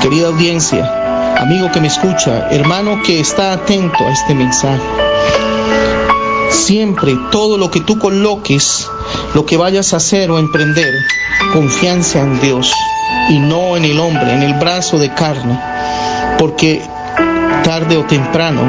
Querida 0.00 0.28
audiencia, 0.28 1.36
amigo 1.38 1.70
que 1.72 1.80
me 1.80 1.88
escucha, 1.88 2.48
hermano 2.50 3.02
que 3.04 3.20
está 3.20 3.52
atento 3.52 4.04
a 4.04 4.10
este 4.10 4.34
mensaje, 4.34 4.82
siempre 6.50 7.16
todo 7.30 7.58
lo 7.58 7.70
que 7.70 7.80
tú 7.80 7.98
coloques 7.98 8.88
lo 9.34 9.44
que 9.44 9.56
vayas 9.56 9.92
a 9.92 9.98
hacer 9.98 10.30
o 10.30 10.38
emprender, 10.38 10.94
confianza 11.52 12.20
en 12.20 12.40
Dios 12.40 12.72
y 13.28 13.38
no 13.38 13.76
en 13.76 13.84
el 13.84 13.98
hombre, 13.98 14.32
en 14.32 14.42
el 14.42 14.54
brazo 14.54 14.98
de 14.98 15.12
carne, 15.12 15.58
porque 16.38 16.82
tarde 17.62 17.96
o 17.96 18.04
temprano 18.04 18.62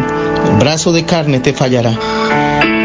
el 0.50 0.58
brazo 0.58 0.92
de 0.92 1.06
carne 1.06 1.40
te 1.40 1.54
fallará. 1.54 2.17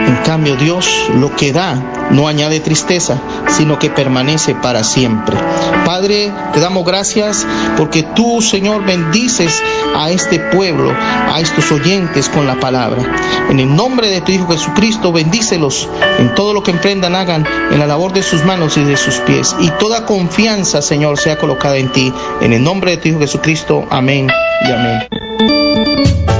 En 0.06 0.16
cambio 0.24 0.56
Dios 0.56 0.86
lo 1.14 1.34
que 1.34 1.52
da 1.52 2.08
no 2.10 2.28
añade 2.28 2.60
tristeza, 2.60 3.18
sino 3.48 3.78
que 3.78 3.90
permanece 3.90 4.54
para 4.54 4.84
siempre. 4.84 5.36
Padre, 5.84 6.32
te 6.52 6.60
damos 6.60 6.84
gracias 6.84 7.46
porque 7.76 8.02
tú, 8.02 8.42
Señor, 8.42 8.84
bendices 8.84 9.62
a 9.96 10.10
este 10.10 10.38
pueblo, 10.38 10.92
a 10.92 11.40
estos 11.40 11.70
oyentes 11.72 12.28
con 12.28 12.46
la 12.46 12.60
palabra. 12.60 13.02
En 13.50 13.60
el 13.60 13.74
nombre 13.74 14.08
de 14.08 14.20
tu 14.20 14.32
Hijo 14.32 14.48
Jesucristo, 14.48 15.12
bendícelos 15.12 15.88
en 16.18 16.34
todo 16.34 16.52
lo 16.54 16.62
que 16.62 16.70
emprendan, 16.70 17.14
hagan 17.14 17.46
en 17.70 17.78
la 17.78 17.86
labor 17.86 18.12
de 18.12 18.22
sus 18.22 18.44
manos 18.44 18.76
y 18.76 18.84
de 18.84 18.96
sus 18.96 19.16
pies. 19.16 19.56
Y 19.60 19.70
toda 19.78 20.06
confianza, 20.06 20.82
Señor, 20.82 21.18
sea 21.18 21.38
colocada 21.38 21.76
en 21.76 21.90
ti. 21.92 22.12
En 22.40 22.52
el 22.52 22.62
nombre 22.62 22.92
de 22.92 22.96
tu 22.98 23.08
Hijo 23.08 23.20
Jesucristo, 23.20 23.86
amén 23.90 24.28
y 24.66 24.70
amén. 24.70 26.32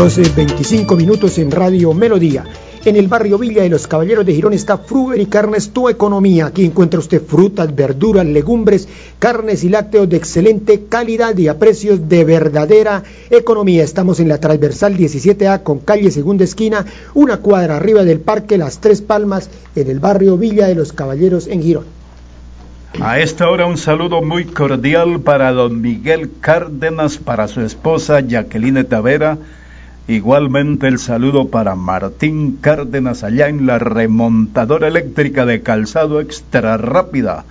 Las 0.00 0.18
12.25 0.18 0.96
minutos 0.96 1.36
en 1.36 1.50
Radio 1.50 1.92
Melodía. 1.92 2.44
En 2.86 2.96
el 2.96 3.06
barrio 3.06 3.36
Villa 3.36 3.64
de 3.64 3.68
los 3.68 3.86
Caballeros 3.86 4.24
de 4.24 4.32
Girón 4.32 4.54
está 4.54 4.78
Fruber 4.78 5.20
y 5.20 5.26
Carnes 5.26 5.72
Tu 5.74 5.90
Economía. 5.90 6.46
Aquí 6.46 6.64
encuentra 6.64 6.98
usted 6.98 7.22
frutas, 7.22 7.74
verduras, 7.74 8.24
legumbres, 8.24 8.88
carnes 9.18 9.62
y 9.62 9.68
lácteos 9.68 10.08
de 10.08 10.16
excelente 10.16 10.86
calidad 10.88 11.36
y 11.36 11.48
a 11.48 11.58
precios 11.58 12.08
de 12.08 12.24
verdadera 12.24 13.02
economía. 13.28 13.84
Estamos 13.84 14.20
en 14.20 14.30
la 14.30 14.40
transversal 14.40 14.96
17A 14.96 15.62
con 15.62 15.80
calle 15.80 16.10
Segunda 16.10 16.44
Esquina, 16.44 16.86
una 17.12 17.36
cuadra 17.36 17.76
arriba 17.76 18.02
del 18.02 18.20
Parque 18.20 18.56
Las 18.56 18.80
Tres 18.80 19.02
Palmas, 19.02 19.50
en 19.76 19.90
el 19.90 20.00
barrio 20.00 20.38
Villa 20.38 20.66
de 20.66 20.76
los 20.76 20.94
Caballeros 20.94 21.46
en 21.46 21.62
Girón. 21.62 21.84
A 23.02 23.18
esta 23.20 23.50
hora 23.50 23.66
un 23.66 23.76
saludo 23.76 24.22
muy 24.22 24.46
cordial 24.46 25.20
para 25.20 25.52
don 25.52 25.82
Miguel 25.82 26.30
Cárdenas, 26.40 27.18
para 27.18 27.48
su 27.48 27.60
esposa 27.60 28.20
Jacqueline 28.20 28.84
Tavera, 28.84 29.36
Igualmente 30.08 30.88
el 30.88 30.98
saludo 30.98 31.48
para 31.48 31.74
Martín 31.76 32.58
Cárdenas 32.60 33.22
allá 33.22 33.48
en 33.48 33.66
la 33.66 33.78
remontadora 33.78 34.88
eléctrica 34.88 35.46
de 35.46 35.62
calzado 35.62 36.20
extra 36.20 36.76
rápida. 36.76 37.44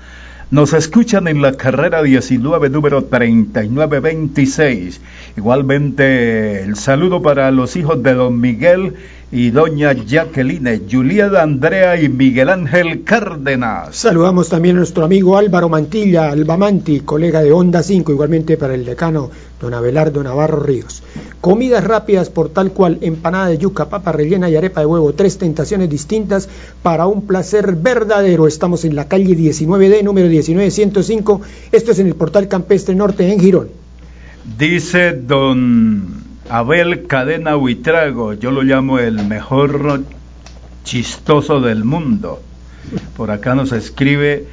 Nos 0.52 0.74
escuchan 0.74 1.28
en 1.28 1.44
la 1.44 1.54
carrera 1.54 2.02
19 2.02 2.70
número 2.70 3.04
3926. 3.04 5.00
Igualmente 5.38 6.64
el 6.64 6.76
saludo 6.76 7.22
para 7.22 7.52
los 7.52 7.76
hijos 7.76 8.02
de 8.02 8.16
don 8.16 8.42
Miguel 8.42 8.96
y 9.32 9.52
doña 9.52 9.94
Jacqueline, 9.94 10.82
Julieta 10.90 11.44
Andrea 11.44 12.02
y 12.02 12.10
Miguel 12.10 12.50
Ángel 12.50 13.04
Cárdenas. 13.04 13.96
Saludamos 13.96 14.50
también 14.50 14.78
a 14.78 14.80
nuestro 14.80 15.06
amigo 15.06 15.38
Álvaro 15.38 15.70
Mantilla, 15.70 16.32
Albamanti, 16.32 17.02
colega 17.02 17.44
de 17.44 17.52
Onda 17.52 17.84
5, 17.84 18.12
igualmente 18.12 18.58
para 18.58 18.74
el 18.74 18.86
decano 18.86 19.30
don 19.62 19.76
Abelardo 19.76 20.24
Navarro 20.24 20.62
Ríos. 20.64 21.04
Comidas 21.42 21.86
rápidas 21.86 22.30
por 22.30 22.50
tal 22.50 22.72
cual 22.72 22.98
empanada 23.02 23.48
de 23.48 23.58
yuca, 23.58 23.88
papa 23.88 24.12
rellena 24.12 24.50
y 24.50 24.58
arepa 24.58 24.82
de 24.82 24.86
huevo. 24.86 25.14
Tres 25.14 25.38
tentaciones 25.38 25.90
distintas 25.90 26.50
para 26.84 27.08
un 27.08 27.26
placer 27.26 27.76
verdadero. 27.76 28.46
Estamos 28.46 28.84
en 28.84 28.96
la 28.96 29.08
calle 29.08 29.38
19D, 29.38 30.04
número 30.04 30.28
19105. 30.28 31.42
Esto 31.72 31.92
es 31.92 32.00
en 32.00 32.08
el 32.08 32.16
portal 32.16 32.50
Campestre 32.50 32.94
Norte 32.94 33.32
en 33.32 33.40
Girón. 33.40 33.70
Dice 34.58 35.14
don 35.14 36.24
Abel 36.50 37.08
Cadena 37.08 37.56
Huitrago, 37.56 38.34
yo 38.34 38.52
lo 38.52 38.64
llamo 38.64 39.00
el 39.00 39.26
mejor 39.26 40.04
chistoso 40.84 41.62
del 41.62 41.86
mundo. 41.86 42.42
Por 43.16 43.32
acá 43.32 43.56
nos 43.56 43.72
escribe, 43.72 44.46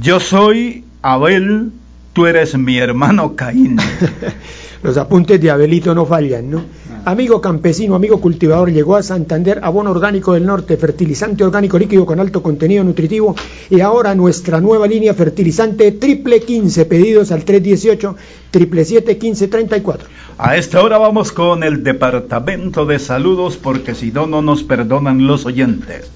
yo 0.00 0.20
soy 0.20 0.84
Abel, 1.00 1.70
tú 2.12 2.26
eres 2.26 2.58
mi 2.58 2.78
hermano 2.78 3.36
Caín. 3.36 3.78
Los 4.82 4.96
apuntes 4.96 5.40
de 5.40 5.50
Abelito 5.50 5.94
no 5.94 6.06
fallan, 6.06 6.50
¿no? 6.50 6.62
Amigo 7.04 7.40
campesino, 7.40 7.94
amigo 7.94 8.20
cultivador, 8.20 8.70
llegó 8.70 8.94
a 8.94 9.02
Santander 9.02 9.60
abono 9.62 9.90
orgánico 9.90 10.34
del 10.34 10.46
norte, 10.46 10.76
fertilizante 10.76 11.42
orgánico 11.42 11.78
líquido 11.78 12.06
con 12.06 12.20
alto 12.20 12.42
contenido 12.42 12.84
nutritivo 12.84 13.34
y 13.70 13.80
ahora 13.80 14.14
nuestra 14.14 14.60
nueva 14.60 14.86
línea 14.86 15.14
fertilizante 15.14 15.92
triple 15.92 16.40
15, 16.40 16.84
pedidos 16.84 17.32
al 17.32 17.44
318 17.44 18.16
triple 18.50 18.84
7 18.84 19.18
15 19.18 19.48
34. 19.48 20.08
A 20.38 20.56
esta 20.56 20.82
hora 20.82 20.98
vamos 20.98 21.32
con 21.32 21.62
el 21.62 21.82
departamento 21.82 22.86
de 22.86 22.98
saludos 22.98 23.56
porque 23.56 23.94
si 23.94 24.12
no, 24.12 24.26
no 24.26 24.42
nos 24.42 24.62
perdonan 24.62 25.26
los 25.26 25.46
oyentes. 25.46 26.10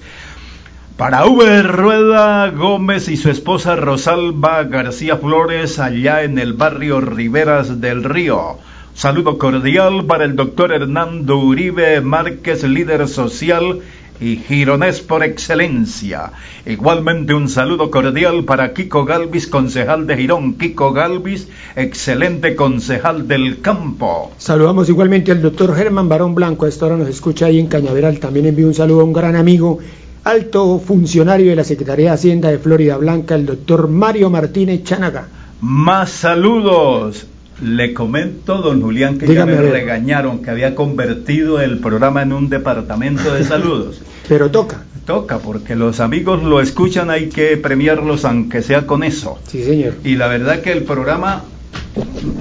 Para 0.97 1.25
V. 1.25 1.63
Rueda 1.63 2.51
Gómez 2.51 3.09
y 3.09 3.17
su 3.17 3.31
esposa 3.31 3.75
Rosalba 3.75 4.63
García 4.65 5.17
Flores 5.17 5.79
allá 5.79 6.21
en 6.21 6.37
el 6.37 6.53
barrio 6.53 7.01
Riberas 7.01 7.81
del 7.81 8.03
Río. 8.03 8.59
Saludo 8.93 9.39
cordial 9.39 10.05
para 10.05 10.23
el 10.23 10.35
doctor 10.35 10.71
Hernando 10.71 11.39
Uribe 11.39 11.99
Márquez, 12.01 12.63
líder 12.63 13.07
social 13.07 13.79
y 14.21 14.35
gironés 14.35 15.01
por 15.01 15.23
excelencia. 15.23 16.31
Igualmente 16.67 17.33
un 17.33 17.49
saludo 17.49 17.89
cordial 17.89 18.43
para 18.43 18.73
Kiko 18.73 19.03
Galvis, 19.03 19.47
concejal 19.47 20.05
de 20.05 20.15
Girón. 20.15 20.53
Kiko 20.59 20.93
Galvis, 20.93 21.47
excelente 21.75 22.55
concejal 22.55 23.27
del 23.27 23.61
campo. 23.61 24.31
Saludamos 24.37 24.87
igualmente 24.89 25.31
al 25.31 25.41
doctor 25.41 25.75
Germán 25.75 26.07
Barón 26.07 26.35
Blanco, 26.35 26.67
a 26.67 26.69
esta 26.69 26.85
hora 26.85 26.97
nos 26.97 27.09
escucha 27.09 27.47
ahí 27.47 27.59
en 27.59 27.65
Cañaveral. 27.65 28.19
También 28.19 28.45
envío 28.45 28.67
un 28.67 28.75
saludo 28.75 29.01
a 29.01 29.05
un 29.05 29.13
gran 29.13 29.35
amigo 29.35 29.79
alto 30.23 30.79
funcionario 30.79 31.49
de 31.49 31.55
la 31.55 31.63
Secretaría 31.63 32.09
de 32.09 32.15
Hacienda 32.15 32.49
de 32.49 32.59
Florida 32.59 32.97
Blanca, 32.97 33.35
el 33.35 33.45
doctor 33.45 33.87
Mario 33.87 34.29
Martínez 34.29 34.83
Chanaga. 34.83 35.27
Más 35.61 36.11
saludos. 36.11 37.27
Le 37.61 37.93
comento, 37.93 38.57
don 38.57 38.81
Julián, 38.81 39.17
que 39.17 39.33
ya 39.33 39.45
me 39.45 39.55
regañaron 39.55 40.41
que 40.41 40.49
había 40.49 40.75
convertido 40.75 41.61
el 41.61 41.79
programa 41.79 42.21
en 42.21 42.33
un 42.33 42.49
departamento 42.49 43.33
de 43.33 43.43
saludos. 43.43 44.01
Pero 44.27 44.49
toca. 44.49 44.83
Toca, 45.05 45.37
porque 45.37 45.75
los 45.75 45.99
amigos 45.99 46.43
lo 46.43 46.61
escuchan, 46.61 47.09
hay 47.09 47.29
que 47.29 47.55
premiarlos 47.57 48.25
aunque 48.25 48.61
sea 48.61 48.87
con 48.87 49.03
eso. 49.03 49.37
Sí, 49.47 49.63
señor. 49.63 49.93
Y 50.03 50.15
la 50.15 50.27
verdad 50.27 50.61
que 50.61 50.71
el 50.71 50.83
programa 50.83 51.43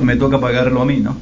me 0.01 0.17
toca 0.17 0.41
pagarlo 0.41 0.83
a 0.83 0.85
mí, 0.85 1.01
¿no? 1.01 1.17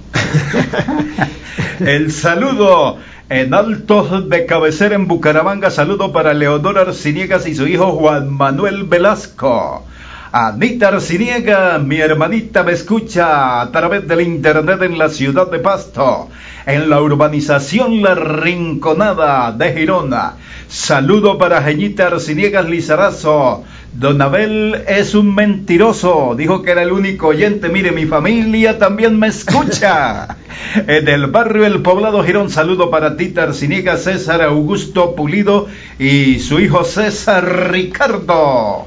el 1.81 2.13
saludo 2.13 2.99
en 3.31 3.55
Altos 3.55 4.29
de 4.29 4.45
Cabecera 4.45 4.97
en 4.97 5.07
Bucaramanga, 5.07 5.71
saludo 5.71 6.11
para 6.11 6.35
Leonor 6.35 6.77
Arciniegas 6.79 7.47
y 7.47 7.55
su 7.55 7.69
hijo 7.69 7.93
Juan 7.93 8.29
Manuel 8.29 8.83
Velasco. 8.83 9.87
Anita 10.33 10.89
Arciniega, 10.89 11.79
mi 11.79 11.99
hermanita 11.99 12.65
me 12.65 12.73
escucha 12.73 13.61
a 13.61 13.71
través 13.71 14.09
del 14.09 14.23
internet 14.23 14.83
en 14.83 14.99
la 14.99 15.09
ciudad 15.09 15.49
de 15.49 15.61
Pasto, 15.61 16.29
en 16.67 16.91
la 16.91 17.01
urbanización 17.01 18.03
La 18.03 18.17
Rinconada 18.17 19.53
de 19.53 19.75
Girona. 19.75 20.35
Saludo 20.67 21.39
para 21.39 21.63
Jeñita 21.63 22.09
Arciniegas 22.09 22.69
Lizarazo, 22.69 23.63
Don 23.93 24.23
Abel 24.23 24.85
es 24.87 25.15
un 25.15 25.35
mentiroso, 25.35 26.35
dijo 26.37 26.63
que 26.63 26.71
era 26.71 26.83
el 26.83 26.93
único 26.93 27.29
oyente. 27.29 27.69
Mire, 27.69 27.91
mi 27.91 28.07
familia 28.07 28.79
también 28.79 29.19
me 29.19 29.27
escucha. 29.27 30.37
en 30.87 31.09
el 31.09 31.27
barrio 31.27 31.67
El 31.67 31.83
Poblado 31.83 32.23
Girón, 32.23 32.51
saludo 32.51 32.91
para 32.91 33.17
Tita 33.17 33.43
Arciniega, 33.43 33.97
César 33.97 34.43
Augusto 34.43 35.15
Pulido 35.17 35.67
y 35.99 36.39
su 36.39 36.61
hijo 36.61 36.85
César 36.85 37.71
Ricardo. 37.73 38.87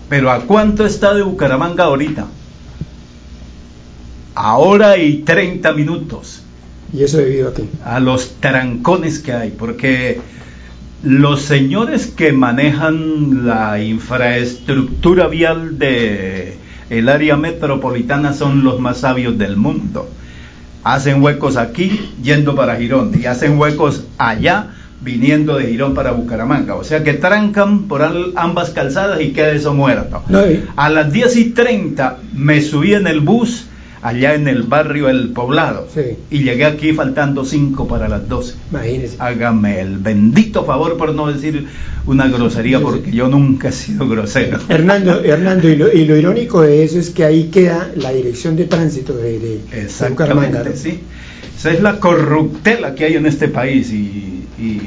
Pero 0.08 0.30
¿a 0.30 0.40
cuánto 0.40 0.84
está 0.84 1.14
de 1.14 1.22
Bucaramanga 1.22 1.84
ahorita? 1.84 2.26
A 4.34 4.56
hora 4.58 4.96
y 4.96 5.18
30 5.18 5.72
minutos. 5.72 6.42
¿Y 6.92 7.02
eso 7.02 7.18
debido 7.18 7.50
a 7.50 7.54
qué? 7.54 7.64
A 7.84 8.00
los 8.00 8.36
trancones 8.40 9.20
que 9.20 9.32
hay, 9.32 9.50
porque 9.50 10.20
los 11.02 11.42
señores 11.42 12.06
que 12.06 12.32
manejan 12.32 13.46
la 13.46 13.82
infraestructura 13.82 15.28
vial 15.28 15.78
de 15.78 16.56
el 16.90 17.08
área 17.08 17.36
metropolitana 17.36 18.32
son 18.32 18.64
los 18.64 18.80
más 18.80 18.98
sabios 18.98 19.36
del 19.38 19.56
mundo 19.56 20.08
hacen 20.84 21.22
huecos 21.22 21.56
aquí 21.56 22.12
yendo 22.22 22.54
para 22.54 22.76
Girón 22.76 23.12
y 23.20 23.26
hacen 23.26 23.58
huecos 23.58 24.04
allá 24.16 24.68
viniendo 25.00 25.56
de 25.56 25.66
Girón 25.66 25.94
para 25.94 26.12
Bucaramanga. 26.12 26.74
O 26.74 26.84
sea 26.84 27.04
que 27.04 27.14
trancan 27.14 27.84
por 27.84 28.02
ambas 28.36 28.70
calzadas 28.70 29.20
y 29.20 29.32
queda 29.32 29.50
eso 29.50 29.74
muerto. 29.74 30.22
A 30.76 30.88
las 30.90 31.12
10 31.12 31.36
y 31.36 31.50
30 31.50 32.18
me 32.34 32.60
subí 32.60 32.94
en 32.94 33.06
el 33.06 33.20
bus 33.20 33.66
allá 34.02 34.34
en 34.34 34.48
el 34.48 34.62
barrio 34.62 35.08
El 35.08 35.30
Poblado. 35.30 35.88
Y 36.30 36.42
llegué 36.42 36.64
aquí 36.64 36.92
faltando 36.92 37.44
5 37.44 37.88
para 37.88 38.08
las 38.08 38.28
12. 38.28 38.54
Imagínese. 38.70 39.16
Hágame 39.18 39.80
el 39.80 39.98
bendito 39.98 40.64
favor 40.64 40.96
por 40.96 41.14
no 41.14 41.32
decir 41.32 41.66
una 42.06 42.28
grosería, 42.28 42.80
porque 42.80 43.10
yo 43.10 43.28
nunca 43.28 43.68
he 43.68 43.72
sido 43.72 44.08
grosero. 44.08 44.58
Hernando, 44.68 45.22
Hernando 45.22 45.68
y, 45.68 45.76
lo, 45.76 45.92
irónico 45.94 46.62
de 46.62 46.84
eso 46.84 46.98
es 46.98 47.10
que 47.10 47.24
ahí 47.24 47.44
queda 47.44 47.90
la 47.96 48.12
dirección 48.12 48.56
de 48.56 48.64
tránsito 48.64 49.16
de, 49.16 49.38
de, 49.38 49.60
Exactamente, 49.72 50.76
sí. 50.76 51.00
Esa 51.56 51.72
es 51.72 51.82
la 51.82 51.98
corruptela 51.98 52.94
que 52.94 53.04
hay 53.04 53.14
en 53.14 53.26
este 53.26 53.48
país 53.48 53.92
y, 53.92 54.27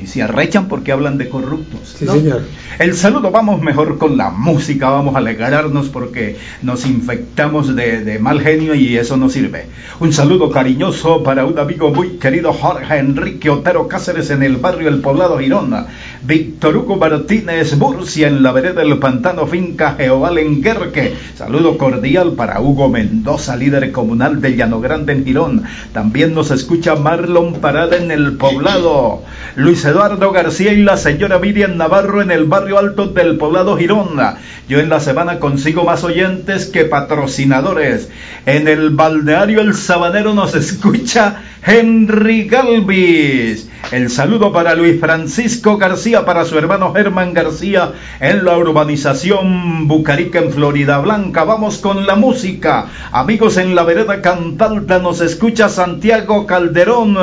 y 0.02 0.08
si 0.08 0.22
arrechan 0.22 0.68
porque 0.68 0.92
hablan 0.92 1.18
de 1.18 1.30
corruptos. 1.30 1.96
Sí, 1.98 2.08
señor. 2.08 2.44
El 2.80 2.96
saludo, 2.96 3.32
vamos 3.32 3.62
mejor 3.62 3.98
con 3.98 4.18
la 4.18 4.30
música, 4.32 4.90
vamos 4.90 5.16
a 5.16 5.20
alegrarnos 5.20 5.90
porque 5.90 6.38
nos 6.62 6.86
infectamos 6.86 7.76
de, 7.76 8.04
de, 8.04 8.20
mal 8.20 8.42
genio 8.42 8.74
y 8.74 8.98
eso 8.98 9.18
no 9.18 9.30
sirve. 9.30 9.68
Un 10.00 10.14
saludo 10.14 10.50
cariñoso 10.50 11.22
para 11.24 11.46
un 11.46 11.60
amigo 11.60 11.92
muy 11.92 12.18
querido 12.18 12.54
Jorge 12.54 12.98
Enrique 12.98 13.50
Otero 13.50 13.88
Cáceres 13.88 14.30
en 14.32 14.42
el 14.44 14.58
barrio 14.58 14.90
El 14.90 15.02
Poblado 15.02 15.38
Girona. 15.38 15.88
Víctor 16.24 16.78
Hugo 16.78 16.98
Martínez 16.98 17.76
Murcia 17.78 18.28
en 18.28 18.44
la 18.44 18.52
vereda 18.52 18.82
del 18.82 19.00
Pantano 19.00 19.48
Finca 19.48 19.96
Jehová 19.98 20.30
Lenguerque. 20.30 21.16
Saludo 21.36 21.80
cordial 21.80 22.34
para 22.34 22.62
Hugo 22.62 22.90
Mendoza, 22.90 23.56
líder 23.56 23.92
comunal 23.92 24.40
de 24.40 24.56
Llano 24.56 24.80
Grande 24.82 25.14
en 25.14 25.26
Girón. 25.26 25.64
También 25.94 26.36
nos 26.36 26.52
escucha 26.52 26.96
Marlon 26.96 27.56
Parada 27.56 27.98
en 27.98 28.12
el 28.12 28.38
Poblado. 28.38 29.24
Luis 29.56 29.84
Eduardo 29.84 30.32
García 30.32 30.74
y 30.74 30.84
la 30.84 30.96
señora 30.96 31.40
Miriam 31.40 31.76
Navarro 31.76 32.22
en 32.22 32.30
el 32.30 32.46
barrio 32.46 32.78
alto 32.78 33.08
del 33.08 33.38
poblado 33.38 33.76
Girona. 33.76 34.38
Yo 34.70 34.80
en 34.80 34.90
la 34.90 35.00
semana 35.00 35.40
consigo 35.40 35.84
más 35.84 36.04
oyentes 36.04 36.68
que 36.68 36.86
patrocinadores. 36.86 38.10
En 38.46 38.68
el 38.68 38.92
balneario 38.92 39.60
El 39.60 39.74
Sabanero 39.74 40.36
nos 40.36 40.54
escucha 40.54 41.42
Henry 41.66 42.46
Galvis. 42.46 43.71
El 43.90 44.10
saludo 44.10 44.54
para 44.54 44.74
Luis 44.74 45.02
Francisco 45.02 45.78
García, 45.78 46.24
para 46.24 46.46
su 46.46 46.58
hermano 46.58 46.94
Germán 46.94 47.34
García 47.34 47.92
en 48.22 48.46
la 48.46 48.58
urbanización 48.58 49.90
Bucarica 49.90 50.40
en 50.40 50.52
Florida 50.52 51.00
Blanca. 51.00 51.44
Vamos 51.44 51.80
con 51.80 52.06
la 52.06 52.16
música. 52.16 52.86
Amigos 53.12 53.58
en 53.58 53.76
la 53.76 53.84
vereda 53.84 54.22
Cantalta 54.22 55.00
nos 55.00 55.20
escucha 55.20 55.68
Santiago 55.68 56.46
Calderón 56.46 57.18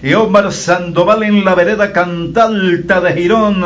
y 0.00 0.14
Omar 0.14 0.52
Sandoval 0.52 1.24
en 1.24 1.44
la 1.44 1.56
vereda 1.56 1.92
Cantalta 1.92 3.00
de 3.00 3.12
Girón. 3.14 3.64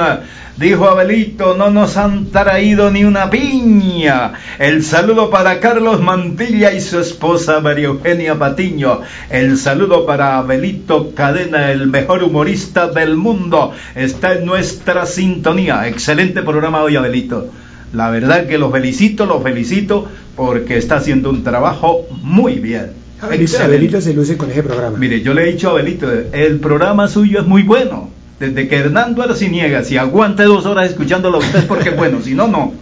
Dijo 0.56 0.88
Abelito, 0.88 1.54
no 1.54 1.68
nos 1.68 1.98
han 1.98 2.30
traído 2.30 2.90
ni 2.90 3.04
una 3.04 3.28
piña. 3.28 4.32
El 4.58 4.82
saludo 4.84 5.28
para 5.28 5.60
Carlos 5.60 6.00
Mantilla 6.00 6.72
y 6.72 6.80
su 6.80 6.98
esposa 6.98 7.60
María 7.60 7.88
Eugenia 7.88 8.36
Patiño. 8.36 9.02
El 9.28 9.58
saludo 9.58 10.06
para 10.06 10.38
Abelito 10.38 11.14
Cadena, 11.14 11.70
el 11.72 11.88
mejor 11.88 12.22
humorista 12.36 12.88
del 12.88 13.16
mundo. 13.16 13.72
Está 13.94 14.34
en 14.34 14.44
nuestra 14.44 15.06
sintonía. 15.06 15.88
Excelente 15.88 16.42
programa 16.42 16.82
hoy, 16.82 16.96
Abelito. 16.96 17.48
La 17.94 18.10
verdad 18.10 18.46
que 18.46 18.58
lo 18.58 18.70
felicito, 18.70 19.24
lo 19.24 19.40
felicito 19.40 20.06
porque 20.36 20.76
está 20.76 20.96
haciendo 20.96 21.30
un 21.30 21.42
trabajo 21.42 22.06
muy 22.22 22.58
bien. 22.58 22.90
Abelito, 23.22 23.58
Abelito 23.58 24.00
se 24.02 24.12
luce 24.12 24.36
con 24.36 24.50
ese 24.50 24.62
programa. 24.62 24.98
Mire, 24.98 25.22
yo 25.22 25.32
le 25.32 25.44
he 25.44 25.52
dicho 25.52 25.68
a 25.68 25.70
Abelito, 25.70 26.10
el 26.32 26.60
programa 26.60 27.08
suyo 27.08 27.40
es 27.40 27.46
muy 27.46 27.62
bueno 27.62 28.10
desde 28.38 28.68
que 28.68 28.76
Hernando 28.76 29.22
Arciniega, 29.22 29.82
si 29.82 29.96
aguante 29.96 30.42
dos 30.42 30.66
horas 30.66 30.90
escuchándolo 30.90 31.38
a 31.38 31.40
usted 31.40 31.60
es 31.60 31.64
porque 31.64 31.88
bueno, 31.88 32.20
si 32.22 32.34
no, 32.34 32.48
no. 32.48 32.74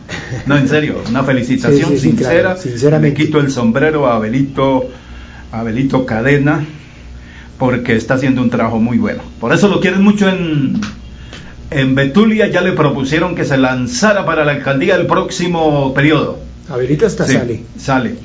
No, 0.46 0.56
en 0.56 0.66
serio, 0.66 0.96
una 1.08 1.22
felicitación 1.22 1.96
sincera. 1.96 2.56
Me 2.98 3.14
quito 3.14 3.38
el 3.38 3.52
sombrero 3.52 4.08
a 4.08 4.16
Abelito, 4.16 4.88
a 5.52 5.60
Abelito 5.60 6.04
Cadena, 6.04 6.66
porque 7.58 7.96
está 7.96 8.14
haciendo 8.14 8.42
un 8.42 8.50
trabajo 8.50 8.78
muy 8.78 8.98
bueno. 8.98 9.22
Por 9.40 9.52
eso 9.52 9.68
lo 9.68 9.80
quieren 9.80 10.02
mucho 10.02 10.28
en, 10.28 10.80
en 11.70 11.94
Betulia, 11.94 12.48
ya 12.48 12.60
le 12.60 12.72
propusieron 12.72 13.34
que 13.34 13.44
se 13.44 13.56
lanzara 13.56 14.24
para 14.26 14.44
la 14.44 14.52
alcaldía 14.52 14.96
el 14.96 15.06
próximo 15.06 15.92
periodo. 15.94 16.38
Abelito 16.68 17.06
hasta 17.06 17.26
sale. 17.26 17.62
Sale. 17.78 18.16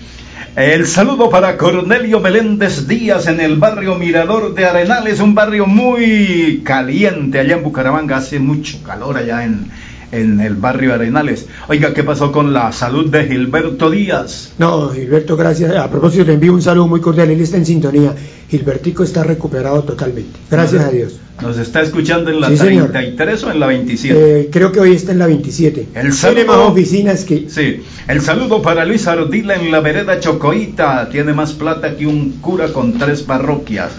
El 0.55 0.87
saludo 0.87 1.29
para 1.29 1.57
Cornelio 1.57 2.19
Meléndez 2.19 2.87
Díaz 2.87 3.27
en 3.27 3.39
el 3.39 3.57
barrio 3.57 3.95
Mirador 3.95 4.55
de 4.55 4.65
Arenales, 4.65 5.19
un 5.19 5.35
barrio 5.35 5.67
muy 5.67 6.61
caliente 6.65 7.39
allá 7.39 7.55
en 7.55 7.63
Bucaramanga, 7.63 8.17
hace 8.17 8.39
mucho 8.39 8.81
calor 8.83 9.17
allá 9.17 9.45
en, 9.45 9.69
en 10.11 10.39
el 10.39 10.55
barrio 10.55 10.93
Arenales. 10.93 11.47
Oiga, 11.67 11.93
¿qué 11.93 12.03
pasó 12.03 12.31
con 12.31 12.53
la 12.53 12.71
salud 12.71 13.09
de 13.09 13.25
Gilberto 13.25 13.89
Díaz? 13.89 14.53
No, 14.57 14.89
Gilberto, 14.89 15.37
gracias. 15.37 15.75
A 15.75 15.89
propósito, 15.89 16.25
le 16.25 16.33
envío 16.33 16.53
un 16.53 16.61
saludo 16.61 16.87
muy 16.87 17.01
cordial. 17.01 17.29
Él 17.29 17.41
está 17.41 17.57
en 17.57 17.65
sintonía. 17.65 18.13
Gilbertico 18.49 19.03
está 19.03 19.23
recuperado 19.23 19.83
totalmente. 19.83 20.39
Gracias 20.49 20.83
a 20.83 20.89
Dios. 20.89 21.19
¿Nos 21.41 21.57
está 21.57 21.81
escuchando 21.81 22.29
en 22.31 22.41
la 22.41 22.49
33 22.49 23.43
o 23.43 23.51
en 23.51 23.59
la 23.61 23.67
27? 23.67 24.41
Eh, 24.41 24.49
creo 24.51 24.73
que 24.73 24.81
hoy 24.81 24.93
está 24.93 25.13
en 25.13 25.19
la 25.19 25.27
27. 25.27 25.87
El 25.95 26.11
saludo, 26.11 26.35
Tiene 26.35 26.49
más 26.49 26.57
oficinas 26.69 27.23
que... 27.23 27.49
Sí. 27.49 27.81
El 28.09 28.21
saludo 28.21 28.61
para 28.61 28.83
Luis 28.83 29.07
Ardila 29.07 29.55
en 29.55 29.71
la 29.71 29.79
vereda 29.79 30.19
Chocoita. 30.19 31.07
Tiene 31.09 31.33
más 31.33 31.53
plata 31.53 31.95
que 31.95 32.07
un 32.07 32.39
cura 32.41 32.73
con 32.73 32.97
tres 32.97 33.21
parroquias. 33.21 33.91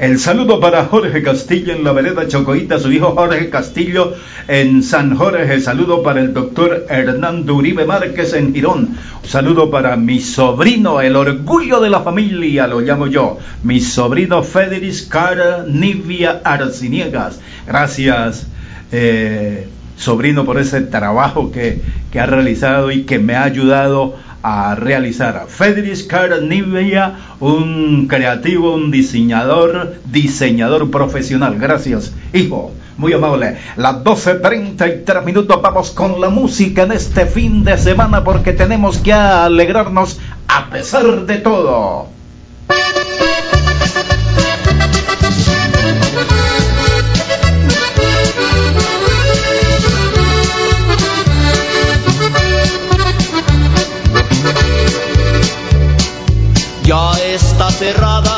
El 0.00 0.18
saludo 0.18 0.58
para 0.58 0.86
Jorge 0.86 1.22
Castillo 1.22 1.72
en 1.72 1.84
la 1.84 1.92
vereda 1.92 2.26
Chocoita. 2.26 2.80
Su 2.80 2.90
hijo 2.90 3.12
Jorge 3.12 3.48
Castillo 3.48 4.14
en 4.48 4.82
San 4.82 5.14
Jorge. 5.14 5.57
Saludo 5.60 6.02
para 6.02 6.20
el 6.20 6.32
doctor 6.32 6.86
Hernando 6.88 7.54
Uribe 7.54 7.84
Márquez 7.84 8.32
en 8.34 8.54
Girón. 8.54 8.96
Un 9.22 9.28
saludo 9.28 9.70
para 9.70 9.96
mi 9.96 10.20
sobrino, 10.20 11.00
el 11.00 11.16
orgullo 11.16 11.80
de 11.80 11.90
la 11.90 12.00
familia, 12.00 12.66
lo 12.66 12.80
llamo 12.80 13.06
yo. 13.06 13.38
Mi 13.62 13.80
sobrino 13.80 14.42
Federic 14.42 15.08
Cara 15.08 15.64
Nivia 15.66 16.40
Arci 16.44 16.88
niegas. 16.88 17.40
Gracias, 17.66 18.46
eh, 18.92 19.68
sobrino, 19.96 20.44
por 20.44 20.58
ese 20.58 20.80
trabajo 20.80 21.50
que, 21.50 21.82
que, 22.10 22.20
ha 22.20 22.26
realizado 22.26 22.90
y 22.90 23.02
que 23.02 23.18
me 23.18 23.34
ha 23.34 23.44
ayudado 23.44 24.16
a 24.42 24.74
realizar. 24.74 25.46
Federic 25.48 26.06
Carnivia, 26.06 27.14
un 27.40 28.06
creativo, 28.08 28.74
un 28.74 28.90
diseñador, 28.90 29.94
diseñador 30.10 30.90
profesional. 30.90 31.58
Gracias, 31.58 32.14
hijo. 32.32 32.72
Muy 32.98 33.12
amable. 33.12 33.56
Las 33.76 34.02
12.33 34.02 35.24
minutos 35.24 35.62
vamos 35.62 35.92
con 35.92 36.20
la 36.20 36.30
música 36.30 36.82
en 36.82 36.92
este 36.92 37.26
fin 37.26 37.62
de 37.62 37.78
semana 37.78 38.24
porque 38.24 38.52
tenemos 38.52 38.98
que 38.98 39.12
alegrarnos 39.12 40.18
a 40.48 40.68
pesar 40.68 41.24
de 41.24 41.38
todo. 41.38 42.08
ya 56.82 57.12
está 57.34 57.70
cerrada 57.70 58.37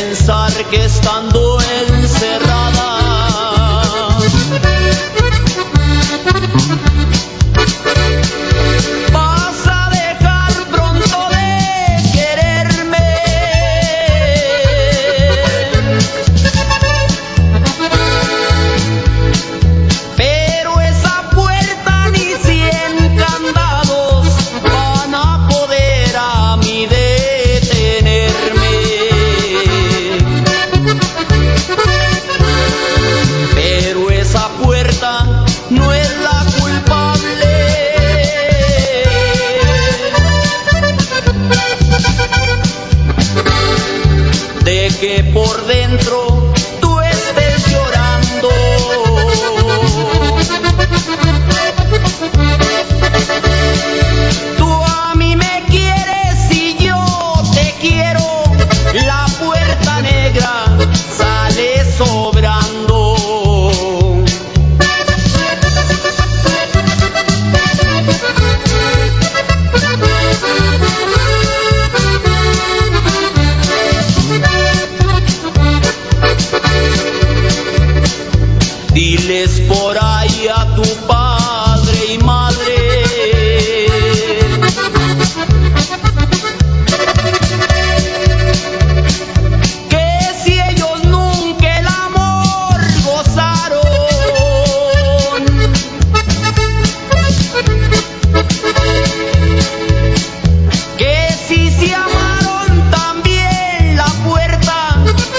pensar 0.00 0.50
que 0.70 0.76
estando 0.76 1.58
encerrada 1.60 2.39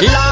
La 0.01 0.30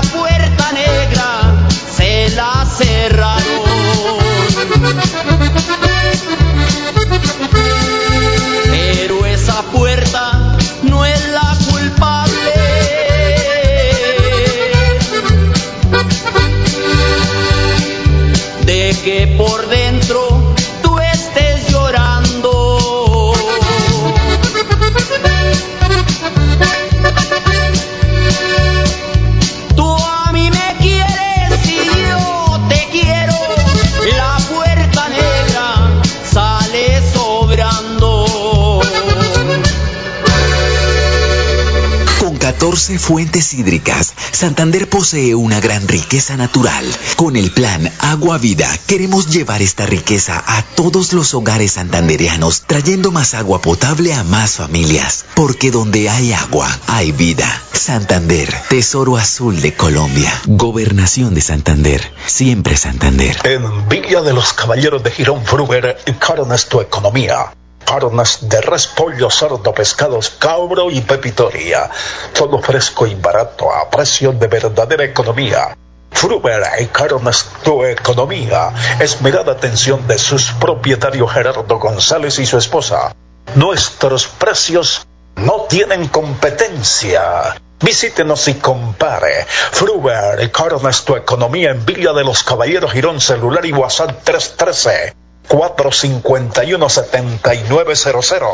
14 42.89 43.05
fuentes 43.05 43.53
hídricas, 43.53 44.15
Santander 44.31 44.89
posee 44.89 45.35
una 45.35 45.59
gran 45.59 45.87
riqueza 45.87 46.35
natural. 46.37 46.83
Con 47.17 47.35
el 47.35 47.51
plan 47.51 47.91
Agua 47.99 48.39
Vida 48.39 48.67
queremos 48.87 49.27
llevar 49.27 49.61
esta 49.61 49.85
riqueza 49.85 50.43
a 50.43 50.63
todos 50.63 51.13
los 51.13 51.35
hogares 51.35 51.73
santandereanos, 51.73 52.63
trayendo 52.65 53.11
más 53.11 53.35
agua 53.35 53.61
potable 53.61 54.15
a 54.15 54.23
más 54.23 54.55
familias. 54.55 55.25
Porque 55.35 55.69
donde 55.69 56.09
hay 56.09 56.33
agua, 56.33 56.67
hay 56.87 57.11
vida. 57.11 57.61
Santander, 57.73 58.51
Tesoro 58.69 59.17
Azul 59.17 59.61
de 59.61 59.75
Colombia. 59.75 60.33
Gobernación 60.47 61.35
de 61.35 61.41
Santander. 61.41 62.11
Siempre 62.25 62.75
Santander. 62.75 63.37
En 63.43 63.87
Villa 63.87 64.21
de 64.21 64.33
los 64.33 64.51
Caballeros 64.53 65.03
de 65.03 65.11
Girón 65.11 65.45
Fruber, 65.45 65.95
Carnes 66.19 66.67
tu 66.67 66.81
economía. 66.81 67.53
De 67.89 68.61
res, 68.61 68.85
pollo, 68.85 69.31
cerdo, 69.31 69.73
pescados, 69.73 70.29
cabro 70.29 70.91
y 70.91 71.01
pepitoria. 71.01 71.89
Todo 72.33 72.61
fresco 72.61 73.07
y 73.07 73.15
barato 73.15 73.73
a 73.73 73.89
precio 73.89 74.31
de 74.31 74.45
verdadera 74.45 75.03
economía. 75.03 75.75
Fruber 76.11 76.61
y 76.81 76.85
Carnes 76.85 77.47
tu 77.63 77.83
economía. 77.83 78.71
Esmerada 78.99 79.53
atención 79.53 80.07
de 80.07 80.19
sus 80.19 80.51
propietarios 80.51 81.31
Gerardo 81.31 81.79
González 81.79 82.37
y 82.37 82.45
su 82.45 82.59
esposa. 82.59 83.15
Nuestros 83.55 84.27
precios 84.27 85.07
no 85.37 85.65
tienen 85.67 86.09
competencia. 86.09 87.55
Visítenos 87.81 88.47
y 88.49 88.53
compare. 88.55 89.47
Fruber 89.47 90.43
y 90.43 90.49
Carnes 90.49 91.01
tu 91.05 91.15
economía 91.15 91.71
en 91.71 91.83
Villa 91.83 92.13
de 92.13 92.23
los 92.23 92.43
Caballeros 92.43 92.91
Girón 92.91 93.19
Celular 93.19 93.65
y 93.65 93.71
WhatsApp 93.71 94.23
313 94.23 95.18
451 95.49 96.89
7900. 96.89 98.49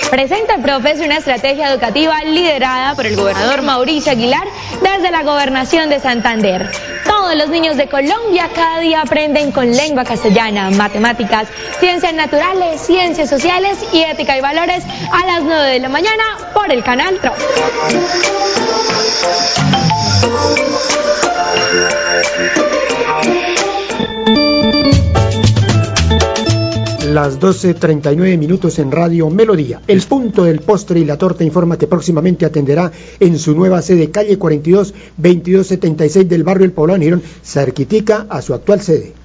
Presenta 0.10 0.56
el 0.56 0.64
Profes 0.64 1.00
una 1.02 1.18
estrategia 1.18 1.72
educativa 1.72 2.24
liderada 2.24 2.96
por 2.96 3.06
el 3.06 3.16
gobernador 3.16 3.62
Mauricio 3.62 4.12
Aguilar 4.12 4.48
desde 4.82 5.12
la 5.12 5.22
gobernación 5.24 5.90
de 5.90 6.00
Santander. 6.00 6.72
Todos 7.06 7.36
los 7.36 7.50
niños 7.50 7.78
de 7.78 7.88
Colombia 7.88 8.50
cada 8.54 8.80
día 8.80 9.02
aprenden 9.02 9.52
con 9.52 9.72
lengua 9.72 10.04
castellana, 10.04 10.70
matemáticas, 10.72 11.48
ciencias 11.80 12.14
naturales, 12.14 12.82
ciencias 12.82 13.30
sociales 13.30 13.78
y 13.92 14.02
ética 14.02 14.38
y 14.38 14.42
valores 14.42 14.84
a 15.12 15.26
las 15.26 15.44
9 15.44 15.72
de 15.72 15.80
la 15.80 15.90
mañana 15.90 16.24
por 16.54 16.72
el 16.72 16.84
canal 16.84 17.20
TRO. 17.20 17.34
Las 27.16 27.40
12.39 27.40 28.38
minutos 28.38 28.78
en 28.80 28.92
Radio 28.92 29.30
Melodía. 29.30 29.82
El 29.88 30.02
punto 30.02 30.44
del 30.44 30.60
postre 30.60 31.00
y 31.00 31.06
la 31.06 31.18
torta 31.18 31.46
informa 31.46 31.78
que 31.78 31.88
próximamente 31.88 32.46
atenderá 32.46 32.92
en 33.22 33.40
su 33.40 33.56
nueva 33.56 33.82
sede, 33.82 34.12
calle 34.12 34.38
42, 34.38 34.94
2276 35.16 36.28
del 36.28 36.44
barrio 36.44 36.66
El 36.66 36.74
Poblado, 36.74 37.00
Girón, 37.00 37.24
cerquitica 37.42 38.26
a 38.30 38.42
su 38.42 38.54
actual 38.54 38.82
sede. 38.82 39.25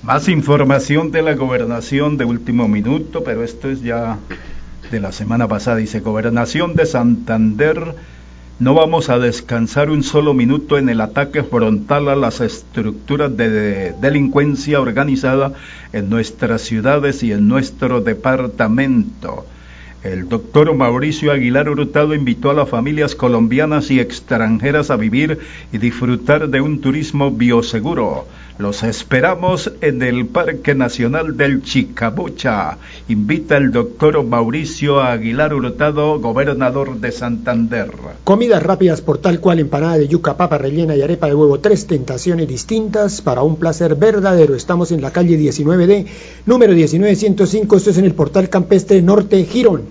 Más 0.03 0.29
información 0.29 1.11
de 1.11 1.23
la 1.23 1.35
gobernación 1.35 2.19
de 2.19 2.27
último 2.27 2.69
minuto, 2.69 3.25
pero 3.25 3.43
esto 3.43 3.71
es 3.71 3.81
ya 3.81 4.19
de 4.91 5.01
la 5.01 5.13
semana 5.13 5.49
pasada. 5.49 5.77
Dice, 5.77 6.01
Gobernación 6.01 6.75
de 6.75 6.87
Santander, 6.87 7.95
no 8.59 8.75
vamos 8.75 9.09
a 9.11 9.19
descansar 9.19 9.91
un 9.91 10.03
solo 10.03 10.35
minuto 10.35 10.79
en 10.79 10.89
el 10.89 11.01
ataque 11.01 11.43
frontal 11.43 12.09
a 12.09 12.17
las 12.17 12.41
estructuras 12.41 13.37
de 13.37 13.93
delincuencia 14.01 14.81
organizada 14.81 15.53
en 15.93 16.09
nuestras 16.09 16.63
ciudades 16.63 17.23
y 17.23 17.33
en 17.33 17.49
nuestro 17.49 18.01
departamento. 18.01 19.47
El 20.03 20.29
doctor 20.29 20.73
Mauricio 20.75 21.33
Aguilar 21.33 21.69
Hurtado 21.69 22.15
invitó 22.15 22.51
a 22.51 22.55
las 22.55 22.69
familias 22.69 23.15
colombianas 23.15 23.91
y 23.91 23.99
extranjeras 23.99 24.91
a 24.91 24.97
vivir 24.97 25.41
y 25.73 25.79
disfrutar 25.79 26.49
de 26.49 26.61
un 26.61 26.81
turismo 26.81 27.33
bioseguro. 27.33 28.27
Los 28.59 28.83
esperamos 28.85 29.71
en 29.83 30.01
el 30.01 30.25
Parque 30.25 30.75
Nacional 30.75 31.37
del 31.37 31.63
Chicabucha. 31.63 32.79
Invita 33.07 33.59
el 33.59 33.71
doctor 33.71 34.25
Mauricio 34.25 35.03
Aguilar 35.03 35.53
Hurtado, 35.53 36.19
gobernador 36.21 36.99
de 36.99 37.13
Santander. 37.13 37.91
Comidas 38.25 38.63
rápidas 38.63 39.03
por 39.03 39.19
tal 39.19 39.41
cual 39.41 39.59
empanada 39.59 39.99
de 39.99 40.09
yuca, 40.09 40.39
papa 40.39 40.57
rellena 40.57 40.97
y 40.97 41.03
arepa 41.03 41.27
de 41.27 41.35
huevo. 41.35 41.61
Tres 41.61 41.87
tentaciones 41.87 42.49
distintas 42.49 43.21
para 43.21 43.43
un 43.43 43.57
placer 43.57 43.95
verdadero. 43.95 44.55
Estamos 44.55 44.91
en 44.91 45.03
la 45.03 45.11
calle 45.11 45.39
19D, 45.39 46.07
número 46.47 46.73
19105. 46.73 47.77
Esto 47.77 47.91
es 47.91 47.99
en 47.99 48.07
el 48.07 48.15
portal 48.15 48.49
campestre 48.49 49.03
Norte 49.03 49.45
Girón. 49.45 49.83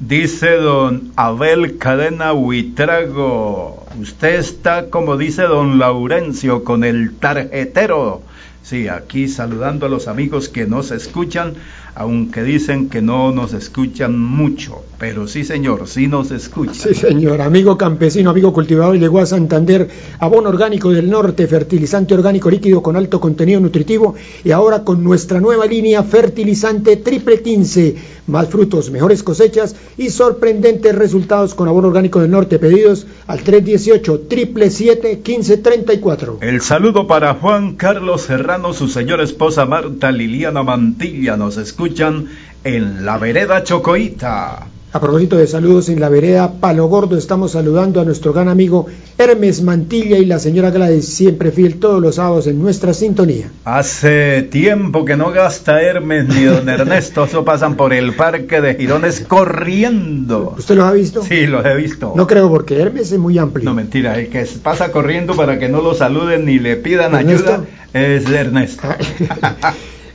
Dice 0.00 0.52
don 0.52 1.12
Abel 1.16 1.76
Cadena 1.76 2.32
Huitrago, 2.32 3.77
usted 4.00 4.36
está 4.36 4.90
como 4.90 5.16
dice 5.16 5.42
don 5.42 5.78
Laurencio 5.78 6.64
con 6.64 6.84
el 6.84 7.16
tarjetero. 7.16 8.22
Sí, 8.62 8.88
aquí 8.88 9.28
saludando 9.28 9.86
a 9.86 9.88
los 9.88 10.08
amigos 10.08 10.48
que 10.48 10.66
nos 10.66 10.90
escuchan, 10.90 11.54
aunque 11.98 12.44
dicen 12.44 12.88
que 12.88 13.02
no 13.02 13.32
nos 13.32 13.52
escuchan 13.52 14.16
mucho, 14.16 14.84
pero 15.00 15.26
sí 15.26 15.42
señor, 15.42 15.88
sí 15.88 16.06
nos 16.06 16.30
escuchan. 16.30 16.76
Sí 16.76 16.94
señor, 16.94 17.40
amigo 17.40 17.76
campesino, 17.76 18.30
amigo 18.30 18.52
cultivador, 18.52 18.96
llegó 18.96 19.18
a 19.18 19.26
Santander 19.26 19.88
abono 20.20 20.48
orgánico 20.48 20.92
del 20.92 21.10
norte, 21.10 21.48
fertilizante 21.48 22.14
orgánico 22.14 22.50
líquido 22.50 22.84
con 22.84 22.94
alto 22.94 23.18
contenido 23.20 23.58
nutritivo 23.58 24.14
y 24.44 24.52
ahora 24.52 24.84
con 24.84 25.02
nuestra 25.02 25.40
nueva 25.40 25.66
línea 25.66 26.04
fertilizante 26.04 26.98
triple 26.98 27.42
15, 27.42 27.96
más 28.28 28.48
frutos, 28.48 28.92
mejores 28.92 29.24
cosechas 29.24 29.74
y 29.96 30.10
sorprendentes 30.10 30.94
resultados 30.94 31.56
con 31.56 31.66
abono 31.66 31.88
orgánico 31.88 32.20
del 32.20 32.30
norte, 32.30 32.60
pedidos 32.60 33.08
al 33.26 33.40
318 33.40 34.20
triple 34.28 34.70
7 34.70 35.16
1534. 35.16 36.38
El 36.42 36.60
saludo 36.60 37.08
para 37.08 37.34
Juan 37.34 37.74
Carlos 37.74 38.22
Serrano, 38.22 38.72
su 38.72 38.86
señora 38.86 39.24
esposa 39.24 39.66
Marta 39.66 40.12
Liliana 40.12 40.62
Mantilla, 40.62 41.36
nos 41.36 41.56
escuchan 41.88 42.26
en 42.64 43.06
la 43.06 43.16
vereda 43.18 43.64
Chocoita. 43.64 44.66
A 44.90 45.00
propósito 45.00 45.36
de 45.36 45.46
saludos 45.46 45.90
en 45.90 46.00
la 46.00 46.08
vereda 46.08 46.50
Palo 46.60 46.86
Gordo, 46.86 47.16
estamos 47.18 47.52
saludando 47.52 48.00
a 48.00 48.04
nuestro 48.06 48.32
gran 48.32 48.48
amigo 48.48 48.86
Hermes 49.18 49.60
Mantilla 49.62 50.16
y 50.16 50.24
la 50.24 50.38
señora 50.38 50.70
Gladys, 50.70 51.06
siempre 51.06 51.50
fiel 51.50 51.76
todos 51.78 52.00
los 52.00 52.14
sábados 52.14 52.46
en 52.46 52.60
nuestra 52.60 52.94
sintonía. 52.94 53.50
Hace 53.64 54.42
tiempo 54.42 55.04
que 55.04 55.16
no 55.16 55.30
gasta 55.30 55.82
Hermes 55.82 56.28
ni 56.28 56.44
don 56.44 56.68
Ernesto, 56.70 57.24
eso 57.24 57.44
pasan 57.44 57.76
por 57.76 57.92
el 57.92 58.14
parque 58.14 58.62
de 58.62 58.74
Girones 58.76 59.20
corriendo. 59.20 60.54
¿Usted 60.58 60.76
los 60.76 60.84
ha 60.86 60.92
visto? 60.92 61.22
Sí, 61.22 61.46
los 61.46 61.64
he 61.66 61.74
visto. 61.76 62.14
No 62.16 62.26
creo 62.26 62.48
porque 62.48 62.80
Hermes 62.80 63.12
es 63.12 63.18
muy 63.18 63.36
amplio. 63.38 63.66
No, 63.66 63.74
mentira, 63.74 64.18
el 64.18 64.28
que 64.28 64.46
pasa 64.62 64.90
corriendo 64.90 65.34
para 65.36 65.58
que 65.58 65.68
no 65.68 65.82
lo 65.82 65.94
saluden 65.94 66.46
ni 66.46 66.58
le 66.58 66.76
pidan 66.76 67.14
¿Ernesto? 67.14 67.52
ayuda 67.52 67.66
es 67.92 68.26
Ernesto. 68.30 68.88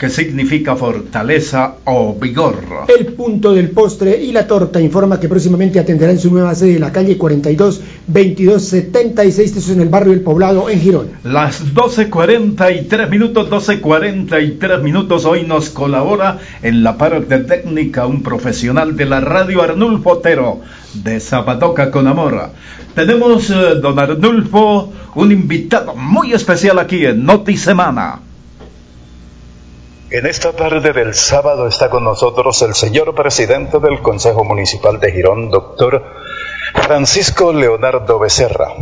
que 0.00 0.08
significa 0.08 0.76
fortaleza 0.76 1.74
o 1.84 2.14
vigor. 2.14 2.56
El 2.88 3.12
punto 3.12 3.52
del 3.52 3.68
postre 3.68 4.18
y 4.18 4.32
la 4.32 4.46
torta 4.46 4.80
informa 4.80 5.20
que 5.20 5.28
próximamente 5.28 5.78
atenderá 5.78 6.10
en 6.10 6.18
su 6.18 6.30
nueva 6.30 6.54
sede 6.54 6.76
en 6.76 6.80
la 6.80 6.90
calle 6.90 7.18
42 7.18 7.82
22 8.06 8.62
76, 8.62 9.50
eso 9.50 9.58
es 9.58 9.68
en 9.76 9.82
el 9.82 9.90
barrio 9.90 10.14
El 10.14 10.22
Poblado, 10.22 10.70
en 10.70 10.80
Girón. 10.80 11.10
Las 11.22 11.74
12.43 11.74 13.10
minutos, 13.10 13.50
12.43 13.50 14.80
minutos, 14.82 15.26
hoy 15.26 15.42
nos 15.42 15.68
colabora 15.68 16.38
en 16.62 16.82
la 16.82 16.96
parte 16.96 17.40
técnica 17.40 18.06
un 18.06 18.22
profesional 18.22 18.96
de 18.96 19.04
la 19.04 19.20
radio 19.20 19.60
Arnulfo 19.60 20.12
Otero, 20.12 20.60
de 20.94 21.20
Zapatoca 21.20 21.90
con 21.90 22.06
Amor. 22.06 22.52
Tenemos, 22.94 23.50
eh, 23.50 23.74
don 23.82 23.98
Arnulfo, 23.98 24.94
un 25.14 25.30
invitado 25.30 25.94
muy 25.94 26.32
especial 26.32 26.78
aquí 26.78 27.04
en 27.04 27.22
Noti 27.26 27.58
Semana. 27.58 28.29
En 30.12 30.26
esta 30.26 30.52
tarde 30.52 30.92
del 30.92 31.14
sábado 31.14 31.68
está 31.68 31.88
con 31.88 32.02
nosotros 32.02 32.60
el 32.62 32.74
señor 32.74 33.14
presidente 33.14 33.78
del 33.78 34.02
Consejo 34.02 34.42
Municipal 34.42 34.98
de 34.98 35.12
Girón, 35.12 35.50
doctor 35.50 36.02
Francisco 36.74 37.52
Leonardo 37.52 38.18
Becerra. 38.18 38.72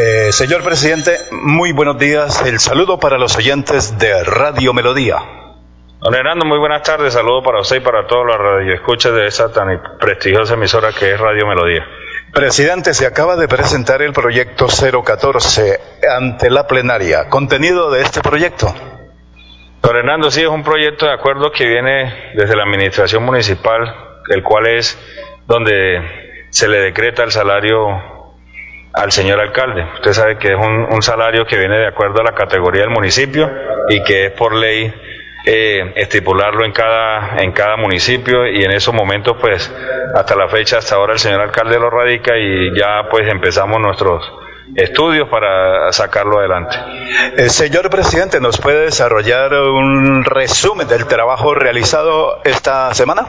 Eh, 0.00 0.30
señor 0.30 0.62
presidente, 0.62 1.18
muy 1.32 1.72
buenos 1.72 1.98
días. 1.98 2.42
El 2.46 2.60
saludo 2.60 3.00
para 3.00 3.18
los 3.18 3.36
oyentes 3.36 3.98
de 3.98 4.22
Radio 4.22 4.72
Melodía. 4.72 5.16
Don 6.00 6.14
Hernando, 6.14 6.46
muy 6.46 6.58
buenas 6.58 6.84
tardes. 6.84 7.14
Saludo 7.14 7.42
para 7.42 7.60
usted 7.60 7.78
y 7.78 7.80
para 7.80 8.06
todos 8.06 8.24
los 8.24 8.36
radioescuchas 8.36 9.14
de 9.14 9.26
esa 9.26 9.52
tan 9.52 9.66
prestigiosa 9.98 10.54
emisora 10.54 10.92
que 10.92 11.12
es 11.12 11.18
Radio 11.18 11.44
Melodía. 11.44 11.84
Presidente, 12.32 12.94
se 12.94 13.06
acaba 13.06 13.34
de 13.34 13.48
presentar 13.48 14.00
el 14.00 14.12
proyecto 14.12 14.68
014 14.68 15.80
ante 16.16 16.50
la 16.50 16.68
plenaria. 16.68 17.28
Contenido 17.28 17.90
de 17.90 18.02
este 18.02 18.20
proyecto. 18.20 18.72
Don 19.84 19.94
Hernando, 19.98 20.30
sí, 20.30 20.40
es 20.40 20.48
un 20.48 20.62
proyecto 20.62 21.04
de 21.04 21.12
acuerdo 21.12 21.52
que 21.52 21.66
viene 21.66 22.32
desde 22.32 22.56
la 22.56 22.62
administración 22.62 23.22
municipal, 23.22 23.94
el 24.30 24.42
cual 24.42 24.66
es 24.66 24.98
donde 25.46 26.46
se 26.48 26.68
le 26.68 26.78
decreta 26.78 27.22
el 27.22 27.30
salario 27.30 28.02
al 28.94 29.12
señor 29.12 29.40
alcalde. 29.40 29.84
Usted 29.96 30.12
sabe 30.14 30.38
que 30.38 30.52
es 30.52 30.56
un, 30.58 31.02
salario 31.02 31.44
que 31.44 31.58
viene 31.58 31.76
de 31.76 31.86
acuerdo 31.86 32.22
a 32.22 32.24
la 32.24 32.32
categoría 32.32 32.80
del 32.80 32.92
municipio 32.92 33.50
y 33.90 34.02
que 34.02 34.26
es 34.26 34.32
por 34.32 34.54
ley 34.54 34.90
eh, 35.44 35.92
estipularlo 35.96 36.64
en 36.64 36.72
cada, 36.72 37.42
en 37.42 37.52
cada 37.52 37.76
municipio 37.76 38.46
y 38.46 38.64
en 38.64 38.70
esos 38.70 38.94
momentos 38.94 39.36
pues 39.38 39.70
hasta 40.14 40.34
la 40.34 40.48
fecha, 40.48 40.78
hasta 40.78 40.94
ahora 40.94 41.12
el 41.12 41.18
señor 41.18 41.42
alcalde 41.42 41.78
lo 41.78 41.90
radica 41.90 42.38
y 42.38 42.74
ya 42.74 43.06
pues 43.10 43.30
empezamos 43.30 43.78
nuestros 43.82 44.43
estudios 44.74 45.28
para 45.28 45.92
sacarlo 45.92 46.38
adelante. 46.38 46.76
Eh, 47.36 47.48
señor 47.48 47.90
presidente, 47.90 48.40
¿nos 48.40 48.58
puede 48.58 48.86
desarrollar 48.86 49.52
un 49.54 50.24
resumen 50.24 50.88
del 50.88 51.06
trabajo 51.06 51.54
realizado 51.54 52.40
esta 52.44 52.92
semana? 52.94 53.26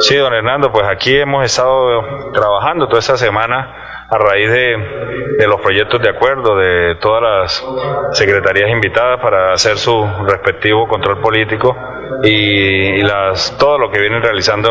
Sí, 0.00 0.16
don 0.16 0.32
Hernando, 0.32 0.72
pues 0.72 0.86
aquí 0.86 1.16
hemos 1.16 1.44
estado 1.44 2.32
trabajando 2.32 2.88
toda 2.88 3.00
esta 3.00 3.16
semana 3.16 3.81
a 4.12 4.18
raíz 4.18 4.50
de, 4.50 4.76
de, 5.38 5.46
los 5.46 5.58
proyectos 5.62 6.02
de 6.02 6.10
acuerdo 6.10 6.54
de 6.54 6.96
todas 6.96 7.22
las 7.22 8.18
secretarías 8.18 8.70
invitadas 8.70 9.18
para 9.22 9.54
hacer 9.54 9.78
su 9.78 10.06
respectivo 10.28 10.86
control 10.86 11.18
político 11.22 11.74
y, 12.22 12.98
y 12.98 13.02
las, 13.02 13.56
todo 13.56 13.78
lo 13.78 13.90
que 13.90 13.98
vienen 14.00 14.20
realizando 14.22 14.68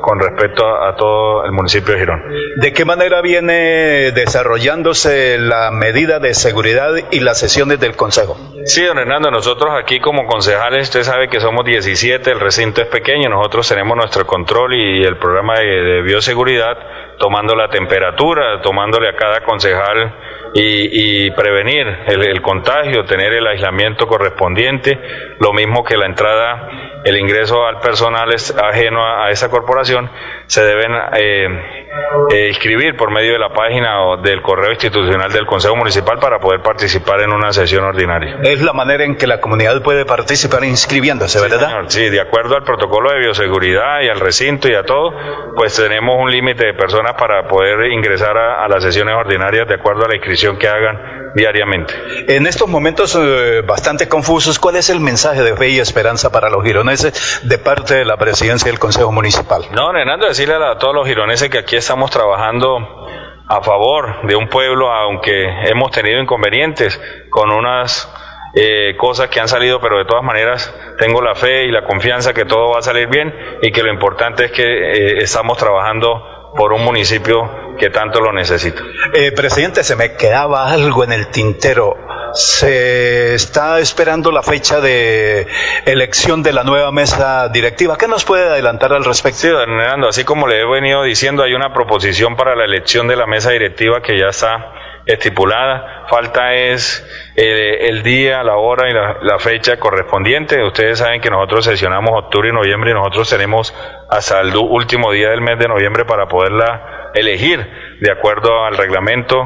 con 0.00 0.18
respecto 0.18 0.66
a, 0.66 0.88
a, 0.88 0.96
todo 0.96 1.44
el 1.44 1.52
municipio 1.52 1.94
de 1.94 2.00
Girón. 2.00 2.22
¿De 2.56 2.72
qué 2.72 2.84
manera 2.84 3.22
viene 3.22 4.10
desarrollándose 4.10 5.38
la 5.38 5.70
medida 5.70 6.18
de 6.18 6.34
seguridad 6.34 6.90
y 7.12 7.20
las 7.20 7.38
sesiones 7.38 7.78
del 7.78 7.94
Consejo? 7.94 8.36
Sí, 8.64 8.82
don 8.82 8.98
Hernando, 8.98 9.30
nosotros 9.30 9.70
aquí 9.80 10.00
como 10.00 10.26
concejales, 10.26 10.88
usted 10.88 11.04
sabe 11.04 11.28
que 11.28 11.38
somos 11.38 11.64
17, 11.64 12.28
el 12.28 12.40
recinto 12.40 12.82
es 12.82 12.88
pequeño, 12.88 13.28
nosotros 13.28 13.68
tenemos 13.68 13.96
nuestro 13.96 14.26
control 14.26 14.74
y 14.74 15.04
el 15.04 15.16
programa 15.16 15.60
de, 15.60 15.66
de 15.66 16.02
bioseguridad 16.02 16.76
tomando 17.20 17.54
la 17.54 17.68
temperatura, 17.68 18.62
tomándole 18.62 19.10
a 19.10 19.12
cada 19.14 19.42
concejal 19.42 20.14
y, 20.54 21.26
y 21.26 21.30
prevenir 21.32 21.86
el, 22.06 22.26
el, 22.26 22.40
contagio, 22.40 23.04
tener 23.04 23.34
el 23.34 23.46
aislamiento 23.46 24.06
correspondiente, 24.06 24.98
lo 25.38 25.52
mismo 25.52 25.84
que 25.84 25.98
la 25.98 26.06
entrada, 26.06 27.02
el 27.04 27.18
ingreso 27.18 27.66
al 27.66 27.78
personal 27.78 28.30
ajeno 28.30 29.04
a, 29.04 29.26
a 29.26 29.30
esa 29.30 29.50
corporación, 29.50 30.10
se 30.46 30.64
deben 30.64 30.92
eh, 31.12 31.88
eh, 32.32 32.48
inscribir 32.48 32.96
por 32.96 33.10
medio 33.10 33.32
de 33.32 33.38
la 33.38 33.52
página 33.52 34.04
o 34.04 34.16
del 34.16 34.42
correo 34.42 34.70
institucional 34.70 35.32
del 35.32 35.46
Consejo 35.46 35.74
Municipal 35.74 36.18
para 36.20 36.38
poder 36.38 36.62
participar 36.62 37.20
en 37.20 37.32
una 37.32 37.52
sesión 37.52 37.84
ordinaria. 37.84 38.38
Es 38.42 38.62
la 38.62 38.72
manera 38.72 39.04
en 39.04 39.16
que 39.16 39.26
la 39.26 39.40
comunidad 39.40 39.82
puede 39.82 40.04
participar 40.04 40.64
inscribiéndose, 40.64 41.38
sí, 41.38 41.44
¿verdad? 41.44 41.66
Señor, 41.66 41.84
sí, 41.88 42.08
de 42.08 42.20
acuerdo 42.20 42.56
al 42.56 42.62
protocolo 42.62 43.10
de 43.10 43.18
bioseguridad 43.18 44.02
y 44.02 44.08
al 44.08 44.20
recinto 44.20 44.68
y 44.68 44.74
a 44.74 44.84
todo, 44.84 45.12
pues 45.56 45.74
tenemos 45.74 46.16
un 46.18 46.30
límite 46.30 46.66
de 46.66 46.74
personas 46.74 47.14
para 47.18 47.48
poder 47.48 47.90
ingresar 47.90 48.36
a, 48.36 48.64
a 48.64 48.68
las 48.68 48.82
sesiones 48.82 49.14
ordinarias 49.14 49.66
de 49.66 49.74
acuerdo 49.74 50.04
a 50.04 50.08
la 50.08 50.14
inscripción 50.14 50.56
que 50.58 50.68
hagan 50.68 51.20
diariamente. 51.34 51.94
En 52.28 52.46
estos 52.46 52.68
momentos 52.68 53.16
eh, 53.16 53.62
bastante 53.66 54.08
confusos, 54.08 54.58
¿cuál 54.58 54.76
es 54.76 54.90
el 54.90 55.00
mensaje 55.00 55.42
de 55.42 55.56
fe 55.56 55.70
y 55.70 55.78
esperanza 55.78 56.30
para 56.30 56.50
los 56.50 56.64
gironeses 56.64 57.40
de 57.42 57.58
parte 57.58 57.94
de 57.94 58.04
la 58.04 58.16
presidencia 58.16 58.70
del 58.70 58.78
Consejo 58.78 59.12
Municipal? 59.12 59.66
No, 59.72 59.96
Hernando, 59.96 60.26
decirle 60.26 60.54
a, 60.54 60.78
todos 60.78 60.94
los 60.94 61.06
gironeses 61.06 61.48
que 61.48 61.58
aquí 61.58 61.76
estamos 61.80 62.10
trabajando 62.10 63.06
a 63.48 63.62
favor 63.62 64.26
de 64.26 64.36
un 64.36 64.48
pueblo, 64.48 64.92
aunque 64.92 65.48
hemos 65.68 65.90
tenido 65.90 66.20
inconvenientes 66.20 67.00
con 67.30 67.50
unas 67.50 68.06
eh, 68.54 68.94
cosas 68.96 69.28
que 69.28 69.40
han 69.40 69.48
salido, 69.48 69.80
pero 69.80 69.98
de 69.98 70.04
todas 70.04 70.22
maneras 70.22 70.72
tengo 70.98 71.22
la 71.22 71.34
fe 71.34 71.64
y 71.64 71.70
la 71.70 71.84
confianza 71.84 72.34
que 72.34 72.44
todo 72.44 72.70
va 72.70 72.80
a 72.80 72.82
salir 72.82 73.08
bien 73.08 73.34
y 73.62 73.72
que 73.72 73.82
lo 73.82 73.90
importante 73.90 74.44
es 74.44 74.52
que 74.52 74.62
eh, 74.62 75.18
estamos 75.22 75.56
trabajando 75.56 76.22
por 76.56 76.72
un 76.72 76.84
municipio 76.84 77.76
que 77.78 77.90
tanto 77.90 78.20
lo 78.20 78.32
necesita. 78.32 78.82
Eh, 79.14 79.32
presidente, 79.32 79.82
se 79.82 79.96
me 79.96 80.14
quedaba 80.14 80.70
algo 80.70 81.02
en 81.04 81.12
el 81.12 81.28
tintero. 81.28 81.96
Se 82.34 83.34
está 83.34 83.80
esperando 83.80 84.30
la 84.30 84.42
fecha 84.42 84.80
de 84.80 85.48
elección 85.84 86.42
de 86.42 86.52
la 86.52 86.62
nueva 86.62 86.92
mesa 86.92 87.48
directiva. 87.48 87.96
¿Qué 87.98 88.06
nos 88.06 88.24
puede 88.24 88.48
adelantar 88.48 88.92
al 88.92 89.04
respecto? 89.04 89.40
Sí, 89.40 89.48
don 89.48 89.80
Hernando, 89.80 90.08
así 90.08 90.24
como 90.24 90.46
le 90.46 90.60
he 90.60 90.64
venido 90.64 91.02
diciendo, 91.02 91.42
hay 91.42 91.54
una 91.54 91.72
proposición 91.72 92.36
para 92.36 92.54
la 92.54 92.64
elección 92.64 93.08
de 93.08 93.16
la 93.16 93.26
mesa 93.26 93.50
directiva 93.50 94.00
que 94.00 94.18
ya 94.18 94.28
está 94.28 94.72
estipulada. 95.06 96.06
Falta 96.08 96.54
es 96.54 97.04
eh, 97.36 97.88
el 97.88 98.02
día, 98.02 98.42
la 98.42 98.56
hora 98.56 98.90
y 98.90 98.92
la, 98.92 99.18
la, 99.22 99.38
fecha 99.38 99.78
correspondiente. 99.78 100.62
Ustedes 100.62 100.98
saben 100.98 101.20
que 101.20 101.30
nosotros 101.30 101.64
sesionamos 101.64 102.10
octubre 102.24 102.48
y 102.48 102.52
noviembre 102.52 102.90
y 102.90 102.94
nosotros 102.94 103.30
tenemos 103.30 103.74
hasta 104.10 104.40
el 104.40 104.54
último 104.56 105.12
día 105.12 105.30
del 105.30 105.40
mes 105.40 105.58
de 105.58 105.68
noviembre 105.68 106.04
para 106.04 106.26
poderla 106.26 107.10
elegir 107.14 107.66
de 108.00 108.10
acuerdo 108.10 108.64
al 108.64 108.76
reglamento 108.76 109.36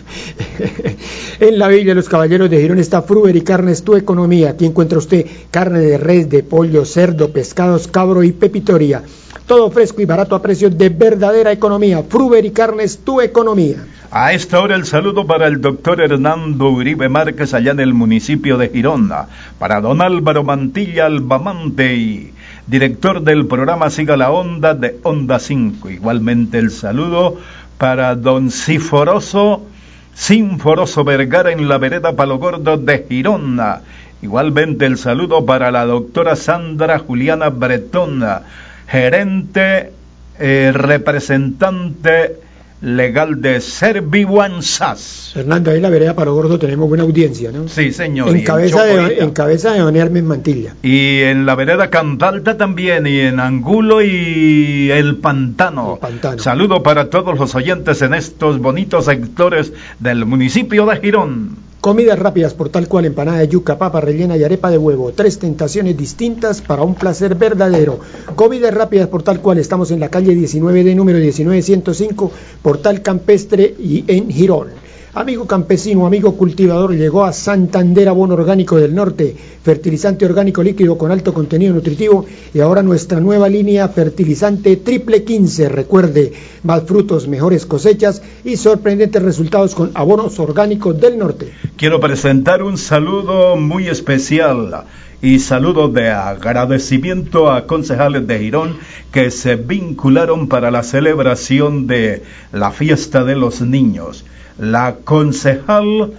en 1.41 1.59
la 1.59 1.69
Biblia 1.69 1.95
los 1.95 2.09
caballeros 2.09 2.51
de 2.51 2.61
Girón 2.61 2.79
está 2.79 3.03
Fruber 3.03 3.35
y 3.37 3.43
carnes 3.43 3.83
tu 3.83 3.97
economía. 3.97 4.51
Aquí 4.51 4.67
encuentra 4.67 4.99
usted 4.99 5.27
carne 5.51 5.81
de 5.81 5.99
res, 5.99 6.29
de 6.29 6.43
pollo, 6.43 6.85
cerdo, 6.85 7.31
pescados, 7.31 7.89
cabro 7.89 8.23
y 8.23 8.33
pepitoria. 8.33 9.03
Todo 9.47 9.71
fresco 9.71 10.03
y 10.03 10.05
barato 10.05 10.35
a 10.35 10.43
precios 10.43 10.77
de 10.77 10.89
verdadera 10.91 11.53
economía. 11.53 12.03
Fruber 12.03 12.45
y 12.45 12.51
carnes 12.51 12.99
tu 12.99 13.21
economía. 13.21 13.85
A 14.11 14.33
esta 14.33 14.61
hora 14.61 14.75
el 14.75 14.87
saludo 14.87 15.27
para 15.27 15.47
el 15.47 15.61
doctor 15.61 16.01
Hernando 16.01 16.71
Uribe 16.71 17.11
Márquez 17.11 17.53
allá 17.53 17.73
en 17.73 17.81
el 17.81 17.93
municipio 17.93 18.57
de 18.57 18.71
Gironda, 18.71 19.29
para 19.59 19.83
don 19.83 20.01
Álvaro 20.01 20.45
Mantilla 20.45 21.05
Albamante 21.05 21.95
y 21.95 22.33
director 22.67 23.23
del 23.23 23.47
programa 23.47 23.91
Siga 23.91 24.17
la 24.17 24.31
Onda 24.31 24.73
de 24.75 24.99
Onda 25.03 25.39
5. 25.39 25.91
Igualmente 25.91 26.59
el 26.59 26.71
saludo 26.71 27.37
para 27.79 28.15
don 28.17 28.51
Ciforoso, 28.51 29.67
Sinforoso 30.15 31.05
Vergara 31.05 31.53
en 31.53 31.69
la 31.69 31.79
vereda 31.79 32.15
Palo 32.15 32.39
Gordo 32.39 32.77
de 32.77 33.07
Girona. 33.09 33.81
Igualmente 34.21 34.85
el 34.85 34.99
saludo 34.99 35.47
para 35.47 35.71
la 35.71 35.87
doctora 35.87 36.35
Sandra 36.35 36.99
Juliana 36.99 37.51
Bretona, 37.51 38.43
gerente, 38.89 39.93
eh, 40.41 40.73
representante 40.75 42.48
legal 42.81 43.41
de 43.41 43.61
Serviguanzas. 43.61 45.31
Fernando, 45.35 45.71
ahí 45.71 45.77
en 45.77 45.83
la 45.83 45.91
vereda 45.91 46.15
Palo 46.15 46.35
Gordo 46.35 46.59
tenemos 46.59 46.89
buena 46.89 47.05
audiencia, 47.05 47.51
¿no? 47.51 47.69
Sí, 47.69 47.93
señor. 47.93 48.29
En, 48.29 48.45
cabeza 48.45 48.85
de, 48.85 49.19
en 49.19 49.31
cabeza 49.31 49.73
de 49.73 49.81
Don 49.81 49.97
Hermes 49.97 50.23
Mantilla. 50.23 50.75
Y 50.83 51.21
en 51.23 51.47
la 51.47 51.55
vereda 51.55 51.91
Cantalta 51.91 52.57
también, 52.57 53.07
y 53.07 53.21
en 53.21 53.41
Angulo 53.41 54.03
y 54.03 54.91
el 54.91 55.17
Pantano. 55.17 55.95
El 55.95 55.99
Pantano. 55.99 56.43
Saludo 56.43 56.83
para 56.83 57.11
todos 57.11 57.39
los 57.39 57.55
oyentes 57.55 58.03
en 58.03 58.15
estos 58.15 58.59
bonitos 58.59 59.07
sectores 59.07 59.73
del 59.99 60.25
municipio 60.25 60.87
de 60.87 60.97
Girón. 60.97 61.68
Comidas 61.81 62.19
rápidas 62.19 62.55
por 62.55 62.71
tal 62.71 62.89
cual 62.89 63.05
empanada 63.05 63.39
de 63.39 63.47
yuca, 63.47 63.79
papa 63.79 64.01
rellena 64.01 64.37
y 64.37 64.43
arepa 64.43 64.69
de 64.69 64.79
huevo. 64.79 65.13
Tres 65.13 65.39
tentaciones 65.39 65.97
distintas 65.97 66.61
para 66.61 66.83
un 66.83 66.97
placer 66.97 67.37
verdadero. 67.37 68.01
Comidas 68.35 68.75
rápidas 68.75 69.07
por 69.07 69.23
tal 69.23 69.41
cual 69.41 69.59
estamos 69.59 69.93
en 69.93 70.01
la 70.01 70.09
calle 70.09 70.35
19 70.35 70.83
de 70.83 70.97
número 70.97 71.21
19105, 71.21 72.33
Portal 72.63 73.01
Campestre 73.01 73.77
y 73.79 74.05
en 74.09 74.29
Girón. 74.29 74.88
Amigo 75.19 75.49
campesino, 75.49 76.07
amigo 76.07 76.37
cultivador, 76.37 76.95
llegó 76.95 77.25
a 77.25 77.33
Santander 77.33 78.09
Abono 78.09 78.35
Orgánico 78.35 78.77
del 78.77 78.95
Norte, 78.95 79.35
fertilizante 79.65 80.25
orgánico 80.25 80.63
líquido 80.63 80.97
con 80.97 81.11
alto 81.11 81.35
contenido 81.35 81.75
nutritivo 81.75 82.25
y 82.55 82.61
ahora 82.61 82.85
nuestra 82.85 83.19
nueva 83.19 83.49
línea 83.49 83.89
fertilizante 83.89 84.77
triple 84.77 85.25
15. 85.25 85.71
Recuerde, 85.71 86.33
más 86.63 86.85
frutos, 86.85 87.27
mejores 87.27 87.67
cosechas 87.67 88.23
y 88.45 88.57
sorprendentes 88.57 89.21
resultados 89.21 89.75
con 89.75 89.91
abonos 89.95 90.39
orgánicos 90.39 91.01
del 91.01 91.19
norte. 91.19 91.53
Quiero 91.77 91.99
presentar 91.99 92.63
un 92.63 92.79
saludo 92.79 93.57
muy 93.57 93.89
especial 93.89 94.85
y 95.21 95.41
saludo 95.41 95.89
de 95.89 96.11
agradecimiento 96.11 97.51
a 97.51 97.67
concejales 97.67 98.25
de 98.29 98.39
Girón 98.39 98.77
que 99.11 99.33
se 99.33 99.57
vincularon 99.57 100.47
para 100.47 100.71
la 100.71 100.85
celebración 100.85 101.89
de 101.89 102.23
la 102.53 102.71
fiesta 102.71 103.25
de 103.25 103.35
los 103.35 103.61
niños 103.63 104.25
la 104.59 104.97
concejal 105.05 106.13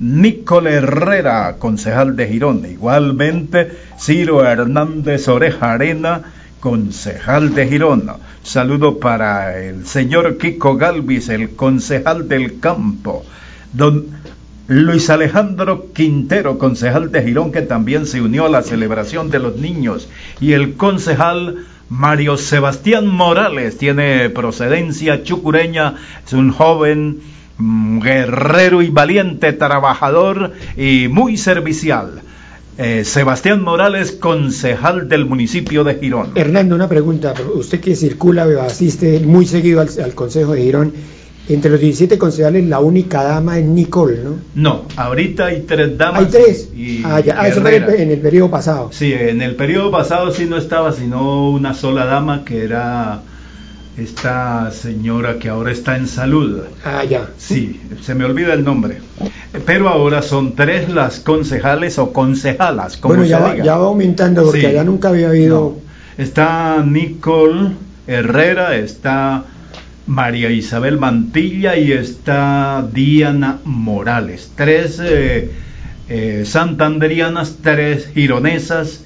Nicole 0.00 0.74
Herrera, 0.74 1.56
concejal 1.58 2.16
de 2.16 2.26
Girón. 2.26 2.66
Igualmente, 2.66 3.70
Ciro 3.98 4.44
Hernández 4.44 5.28
Oreja 5.28 5.72
Arena, 5.72 6.22
concejal 6.60 7.54
de 7.54 7.68
Girón. 7.68 8.10
Saludo 8.42 8.98
para 8.98 9.62
el 9.62 9.86
señor 9.86 10.36
Kiko 10.38 10.76
Galvis, 10.76 11.28
el 11.28 11.50
concejal 11.50 12.28
del 12.28 12.58
campo. 12.58 13.24
Don 13.72 14.06
Luis 14.66 15.10
Alejandro 15.10 15.92
Quintero, 15.92 16.58
concejal 16.58 17.12
de 17.12 17.22
Girón, 17.22 17.52
que 17.52 17.62
también 17.62 18.06
se 18.06 18.20
unió 18.20 18.46
a 18.46 18.50
la 18.50 18.62
celebración 18.62 19.30
de 19.30 19.38
los 19.38 19.56
niños. 19.56 20.08
Y 20.40 20.52
el 20.52 20.74
concejal 20.74 21.66
Mario 21.88 22.36
Sebastián 22.36 23.06
Morales, 23.06 23.78
tiene 23.78 24.30
procedencia 24.30 25.22
chucureña, 25.22 25.94
es 26.26 26.32
un 26.32 26.50
joven 26.50 27.20
guerrero 27.58 28.82
y 28.82 28.90
valiente, 28.90 29.52
trabajador 29.52 30.52
y 30.76 31.08
muy 31.08 31.36
servicial. 31.36 32.22
Eh, 32.76 33.04
Sebastián 33.04 33.62
Morales, 33.62 34.10
concejal 34.10 35.08
del 35.08 35.26
municipio 35.26 35.84
de 35.84 35.94
Girón. 35.94 36.32
Hernando, 36.34 36.74
una 36.74 36.88
pregunta. 36.88 37.32
Usted 37.54 37.80
que 37.80 37.94
circula, 37.94 38.46
asiste 38.60 39.20
muy 39.20 39.46
seguido 39.46 39.80
al, 39.80 40.14
Consejo 40.14 40.54
de 40.54 40.62
Girón. 40.62 40.92
Entre 41.46 41.70
los 41.70 41.78
17 41.78 42.16
concejales, 42.16 42.64
la 42.64 42.80
única 42.80 43.22
dama 43.22 43.58
es 43.58 43.66
Nicole, 43.66 44.18
¿no? 44.24 44.38
No, 44.54 44.84
ahorita 44.96 45.46
hay 45.46 45.60
tres 45.60 45.96
damas. 45.96 46.20
Hay 46.20 46.26
tres. 46.30 46.70
ah, 47.04 47.20
ya. 47.20 47.36
Ah, 47.38 47.48
eso 47.48 47.60
fue 47.60 48.02
en 48.02 48.10
el 48.10 48.20
periodo 48.20 48.50
pasado. 48.50 48.88
Sí, 48.92 49.12
en 49.12 49.42
el 49.42 49.54
periodo 49.54 49.90
pasado 49.90 50.32
sí 50.32 50.46
no 50.46 50.56
estaba, 50.56 50.92
sino 50.92 51.50
una 51.50 51.74
sola 51.74 52.06
dama 52.06 52.44
que 52.46 52.64
era 52.64 53.20
esta 53.96 54.70
señora 54.72 55.38
que 55.38 55.48
ahora 55.48 55.70
está 55.70 55.96
en 55.96 56.08
salud. 56.08 56.62
Ah, 56.84 57.04
ya. 57.04 57.30
Sí, 57.38 57.80
se 58.02 58.14
me 58.14 58.24
olvida 58.24 58.54
el 58.54 58.64
nombre. 58.64 58.98
Pero 59.64 59.88
ahora 59.88 60.22
son 60.22 60.54
tres 60.54 60.88
las 60.88 61.20
concejales 61.20 61.98
o 61.98 62.12
concejalas, 62.12 62.96
como 62.96 63.14
bueno, 63.14 63.28
ya, 63.28 63.38
va, 63.38 63.56
ya 63.56 63.76
va 63.76 63.86
aumentando 63.86 64.44
porque 64.44 64.66
allá 64.66 64.84
nunca 64.84 65.10
había 65.10 65.28
habido. 65.28 65.78
Está 66.18 66.84
Nicole 66.84 67.72
Herrera, 68.06 68.76
está 68.76 69.44
María 70.06 70.50
Isabel 70.50 70.98
Mantilla 70.98 71.76
y 71.76 71.92
está 71.92 72.86
Diana 72.92 73.58
Morales. 73.64 74.52
Tres 74.56 75.00
eh, 75.02 75.50
eh, 76.08 76.42
santanderianas, 76.44 77.58
tres 77.62 78.10
gironesas, 78.12 79.04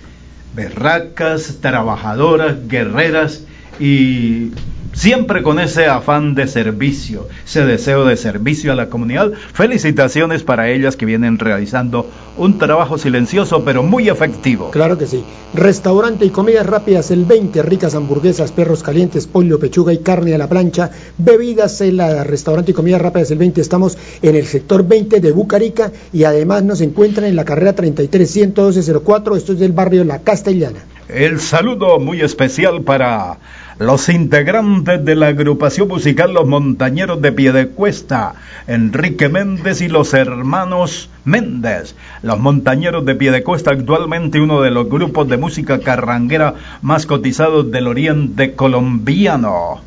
berracas, 0.56 1.58
trabajadoras, 1.60 2.66
guerreras 2.66 3.44
y 3.78 4.50
siempre 4.98 5.44
con 5.44 5.60
ese 5.60 5.86
afán 5.86 6.34
de 6.34 6.48
servicio, 6.48 7.28
ese 7.46 7.64
deseo 7.64 8.04
de 8.04 8.16
servicio 8.16 8.72
a 8.72 8.74
la 8.74 8.88
comunidad. 8.88 9.30
Felicitaciones 9.52 10.42
para 10.42 10.70
ellas 10.70 10.96
que 10.96 11.06
vienen 11.06 11.38
realizando 11.38 12.10
un 12.36 12.58
trabajo 12.58 12.98
silencioso 12.98 13.62
pero 13.64 13.84
muy 13.84 14.08
efectivo. 14.08 14.72
Claro 14.72 14.98
que 14.98 15.06
sí. 15.06 15.22
Restaurante 15.54 16.24
y 16.24 16.30
comidas 16.30 16.66
rápidas 16.66 17.12
el 17.12 17.24
20, 17.24 17.62
ricas 17.62 17.94
hamburguesas, 17.94 18.50
perros 18.50 18.82
calientes, 18.82 19.28
pollo, 19.28 19.60
pechuga 19.60 19.92
y 19.92 19.98
carne 19.98 20.34
a 20.34 20.38
la 20.38 20.48
plancha, 20.48 20.90
bebidas 21.16 21.80
heladas. 21.80 22.26
Restaurante 22.26 22.72
y 22.72 22.74
comidas 22.74 23.00
rápidas 23.00 23.30
el 23.30 23.38
20, 23.38 23.60
estamos 23.60 23.96
en 24.20 24.34
el 24.34 24.46
sector 24.46 24.84
20 24.84 25.20
de 25.20 25.30
Bucarica 25.30 25.92
y 26.12 26.24
además 26.24 26.64
nos 26.64 26.80
encuentran 26.80 27.28
en 27.28 27.36
la 27.36 27.44
carrera 27.44 27.72
33 27.72 28.28
112 28.28 28.94
04, 29.04 29.36
esto 29.36 29.52
es 29.52 29.60
del 29.60 29.72
barrio 29.72 30.02
La 30.02 30.18
Castellana. 30.22 30.80
El 31.08 31.40
saludo 31.40 31.98
muy 31.98 32.20
especial 32.20 32.82
para 32.82 33.38
los 33.78 34.08
integrantes 34.08 35.04
de 35.04 35.14
la 35.14 35.28
agrupación 35.28 35.88
musical 35.88 36.32
Los 36.32 36.46
Montañeros 36.46 37.22
de 37.22 37.30
Piedecuesta, 37.30 38.34
Enrique 38.66 39.28
Méndez 39.28 39.80
y 39.80 39.88
los 39.88 40.14
hermanos 40.14 41.10
Méndez. 41.24 41.94
Los 42.22 42.40
Montañeros 42.40 43.04
de 43.04 43.14
Piedecuesta, 43.14 43.70
actualmente 43.70 44.40
uno 44.40 44.62
de 44.62 44.70
los 44.70 44.88
grupos 44.88 45.28
de 45.28 45.36
música 45.36 45.78
carranguera 45.78 46.54
más 46.82 47.06
cotizados 47.06 47.70
del 47.70 47.86
oriente 47.86 48.54
colombiano. 48.54 49.80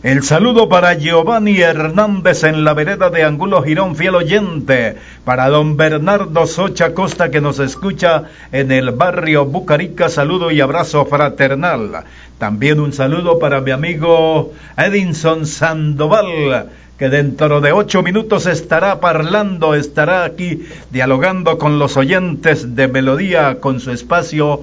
El 0.00 0.22
saludo 0.22 0.68
para 0.68 0.94
Giovanni 0.94 1.60
Hernández 1.60 2.44
en 2.44 2.62
la 2.62 2.72
vereda 2.72 3.10
de 3.10 3.24
Angulo 3.24 3.64
Girón, 3.64 3.96
fiel 3.96 4.14
oyente. 4.14 4.94
Para 5.24 5.48
don 5.48 5.76
Bernardo 5.76 6.46
Socha 6.46 6.94
Costa 6.94 7.32
que 7.32 7.40
nos 7.40 7.58
escucha 7.58 8.22
en 8.52 8.70
el 8.70 8.92
barrio 8.92 9.46
Bucarica, 9.46 10.08
saludo 10.08 10.52
y 10.52 10.60
abrazo 10.60 11.04
fraternal. 11.04 12.04
También 12.38 12.78
un 12.78 12.92
saludo 12.92 13.38
para 13.38 13.60
mi 13.60 13.72
amigo 13.72 14.52
Edinson 14.76 15.46
Sandoval 15.46 16.68
que 16.96 17.08
dentro 17.08 17.60
de 17.60 17.72
ocho 17.72 18.02
minutos 18.02 18.46
estará 18.46 19.00
parlando, 19.00 19.74
estará 19.74 20.24
aquí 20.24 20.66
dialogando 20.90 21.58
con 21.58 21.78
los 21.78 21.96
oyentes 21.96 22.74
de 22.74 22.88
Melodía 22.88 23.60
con 23.60 23.78
su 23.78 23.92
espacio 23.92 24.62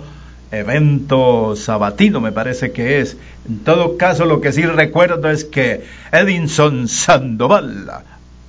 evento 0.52 1.56
sabatino, 1.56 2.22
me 2.22 2.32
parece 2.32 2.72
que 2.72 3.00
es. 3.00 3.18
En 3.48 3.60
todo 3.60 3.98
caso, 3.98 4.26
lo 4.26 4.42
que 4.42 4.52
sí 4.52 4.66
recuerdo 4.66 5.30
es 5.30 5.46
que 5.46 5.86
Edinson 6.12 6.88
Sandoval, 6.88 7.92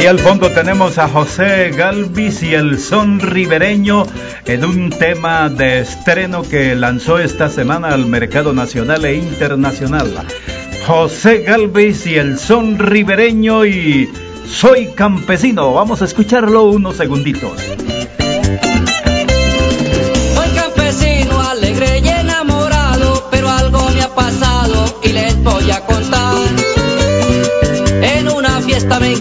Ahí 0.05 0.09
al 0.09 0.19
fondo 0.19 0.51
tenemos 0.51 0.99
a 0.99 1.09
José 1.09 1.71
Galvis 1.71 2.43
y 2.43 2.53
el 2.53 2.79
son 2.79 3.21
ribereño 3.21 4.05
en 4.45 4.67
un 4.67 4.91
tema 4.91 5.49
de 5.49 5.81
estreno 5.81 6.43
que 6.43 6.75
lanzó 6.75 7.19
esta 7.19 7.49
semana 7.49 7.89
al 7.89 8.05
mercado 8.05 8.53
nacional 8.53 9.07
e 9.07 9.17
internacional. 9.17 10.13
José 10.87 11.39
Galvis 11.39 12.07
y 12.07 12.17
el 12.17 12.39
son 12.39 12.79
ribereño 12.79 13.65
y 13.65 14.11
Soy 14.47 14.89
campesino. 14.89 15.73
Vamos 15.73 16.03
a 16.03 16.05
escucharlo 16.05 16.65
unos 16.65 16.97
segunditos. 16.97 17.59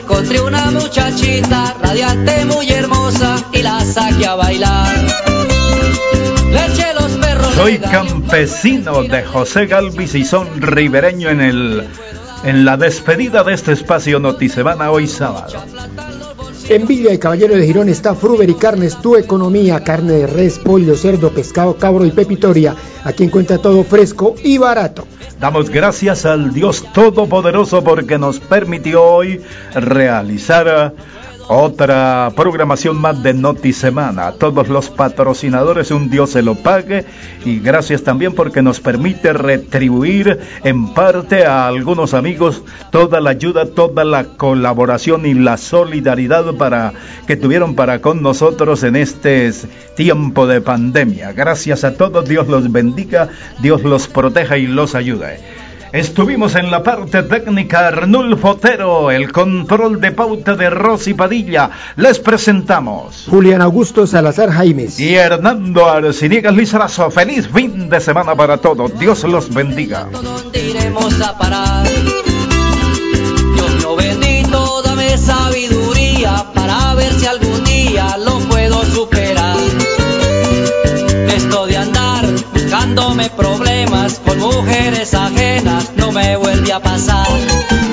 Encontré 0.03 0.41
una 0.41 0.69
muchachita 0.71 1.75
radiante, 1.81 2.45
muy 2.45 2.69
hermosa 2.69 3.37
y 3.53 3.61
la 3.61 3.79
saqué 3.79 4.27
a 4.27 4.35
bailar. 4.35 4.95
Le 6.51 6.65
eché 6.65 6.93
los 6.93 7.11
perros. 7.13 7.53
Soy 7.55 7.77
campesino 7.79 9.03
de 9.03 9.23
José 9.23 9.65
Galvis 9.65 10.15
y 10.15 10.25
son 10.25 10.61
ribereño 10.61 11.29
en 11.29 11.41
el 11.41 11.87
en 12.43 12.65
la 12.65 12.75
despedida 12.75 13.45
de 13.45 13.53
este 13.53 13.71
espacio 13.71 14.19
Noticebana 14.19 14.91
hoy 14.91 15.07
sábado. 15.07 15.63
En 16.69 16.87
Villa 16.87 17.13
y 17.13 17.17
Caballero 17.17 17.55
de 17.55 17.65
Girón 17.65 17.89
está 17.89 18.15
Fruber 18.15 18.49
y 18.49 18.53
Carnes, 18.53 18.95
tu 19.01 19.17
economía, 19.17 19.83
carne 19.83 20.13
de 20.13 20.27
res, 20.27 20.59
pollo, 20.59 20.95
cerdo, 20.95 21.31
pescado, 21.31 21.75
cabro 21.75 22.05
y 22.05 22.11
pepitoria. 22.11 22.73
Aquí 23.03 23.25
encuentra 23.25 23.57
todo 23.57 23.83
fresco 23.83 24.35
y 24.43 24.57
barato. 24.57 25.05
Damos 25.39 25.69
gracias 25.69 26.25
al 26.25 26.53
Dios 26.53 26.85
Todopoderoso 26.93 27.83
porque 27.83 28.17
nos 28.17 28.39
permitió 28.39 29.03
hoy 29.03 29.41
realizar 29.75 30.93
otra 31.47 32.31
programación 32.35 32.99
más 32.99 33.21
de 33.21 33.33
Noti 33.33 33.73
Semana. 33.73 34.27
A 34.27 34.31
todos 34.33 34.69
los 34.69 34.89
patrocinadores 34.89 35.91
un 35.91 36.09
Dios 36.09 36.31
se 36.31 36.41
lo 36.41 36.55
pague 36.55 37.05
y 37.45 37.59
gracias 37.59 38.03
también 38.03 38.33
porque 38.33 38.61
nos 38.61 38.79
permite 38.79 39.33
retribuir 39.33 40.39
en 40.63 40.93
parte 40.93 41.45
a 41.45 41.67
algunos 41.67 42.13
amigos 42.13 42.63
toda 42.91 43.19
la 43.19 43.31
ayuda, 43.31 43.65
toda 43.65 44.03
la 44.03 44.25
colaboración 44.25 45.25
y 45.25 45.33
la 45.33 45.57
solidaridad 45.57 46.53
para 46.55 46.93
que 47.27 47.35
tuvieron 47.35 47.75
para 47.75 47.99
con 47.99 48.21
nosotros 48.21 48.83
en 48.83 48.95
este 48.95 49.51
tiempo 49.95 50.47
de 50.47 50.61
pandemia. 50.61 51.33
Gracias 51.33 51.83
a 51.83 51.95
todos, 51.95 52.27
Dios 52.27 52.47
los 52.47 52.71
bendiga, 52.71 53.29
Dios 53.61 53.83
los 53.83 54.07
proteja 54.07 54.57
y 54.57 54.67
los 54.67 54.95
ayude. 54.95 55.39
Estuvimos 55.93 56.55
en 56.55 56.71
la 56.71 56.81
parte 56.81 57.21
técnica 57.21 57.87
Arnulfo 57.87 58.49
Otero, 58.49 59.11
el 59.11 59.31
control 59.31 60.01
de 60.01 60.11
pauta 60.11 60.55
de 60.55 60.67
Rosy 60.71 61.13
Padilla. 61.13 61.69
Les 61.97 62.17
presentamos 62.17 63.27
Julián 63.29 63.61
Augusto 63.61 64.07
Salazar 64.07 64.49
Jaimes 64.49 64.99
y 64.99 65.13
Hernando 65.13 65.87
Arciniegas 65.87 66.55
Lizarazo. 66.55 67.11
Feliz 67.11 67.47
fin 67.47 67.89
de 67.89 67.99
semana 67.99 68.33
para 68.33 68.57
todos. 68.57 68.97
Dios 68.97 69.23
los 69.25 69.53
bendiga. 69.53 70.07
¿Dónde 70.11 70.67
iremos 70.67 71.21
a 71.21 71.37
parar? 71.37 71.87
Dios 73.53 73.75
mío 73.75 73.95
bendito, 73.95 74.81
dame 74.81 75.15
sabiduría 75.15 76.43
para 76.55 76.95
ver 76.95 77.13
si 77.13 77.27
algún 77.27 77.63
día 77.65 78.17
lo 78.17 78.39
puedo 78.49 78.83
superar. 78.85 79.57
Esto 81.35 81.67
de 81.67 81.77
andar 81.77 82.25
buscándome 82.51 83.29
problemas 83.29 83.62
con 84.11 84.37
mujeres 84.37 85.13
ajenas 85.13 85.91
no 85.95 86.11
me 86.11 86.35
vuelve 86.35 86.73
a 86.73 86.79
pasar. 86.81 87.92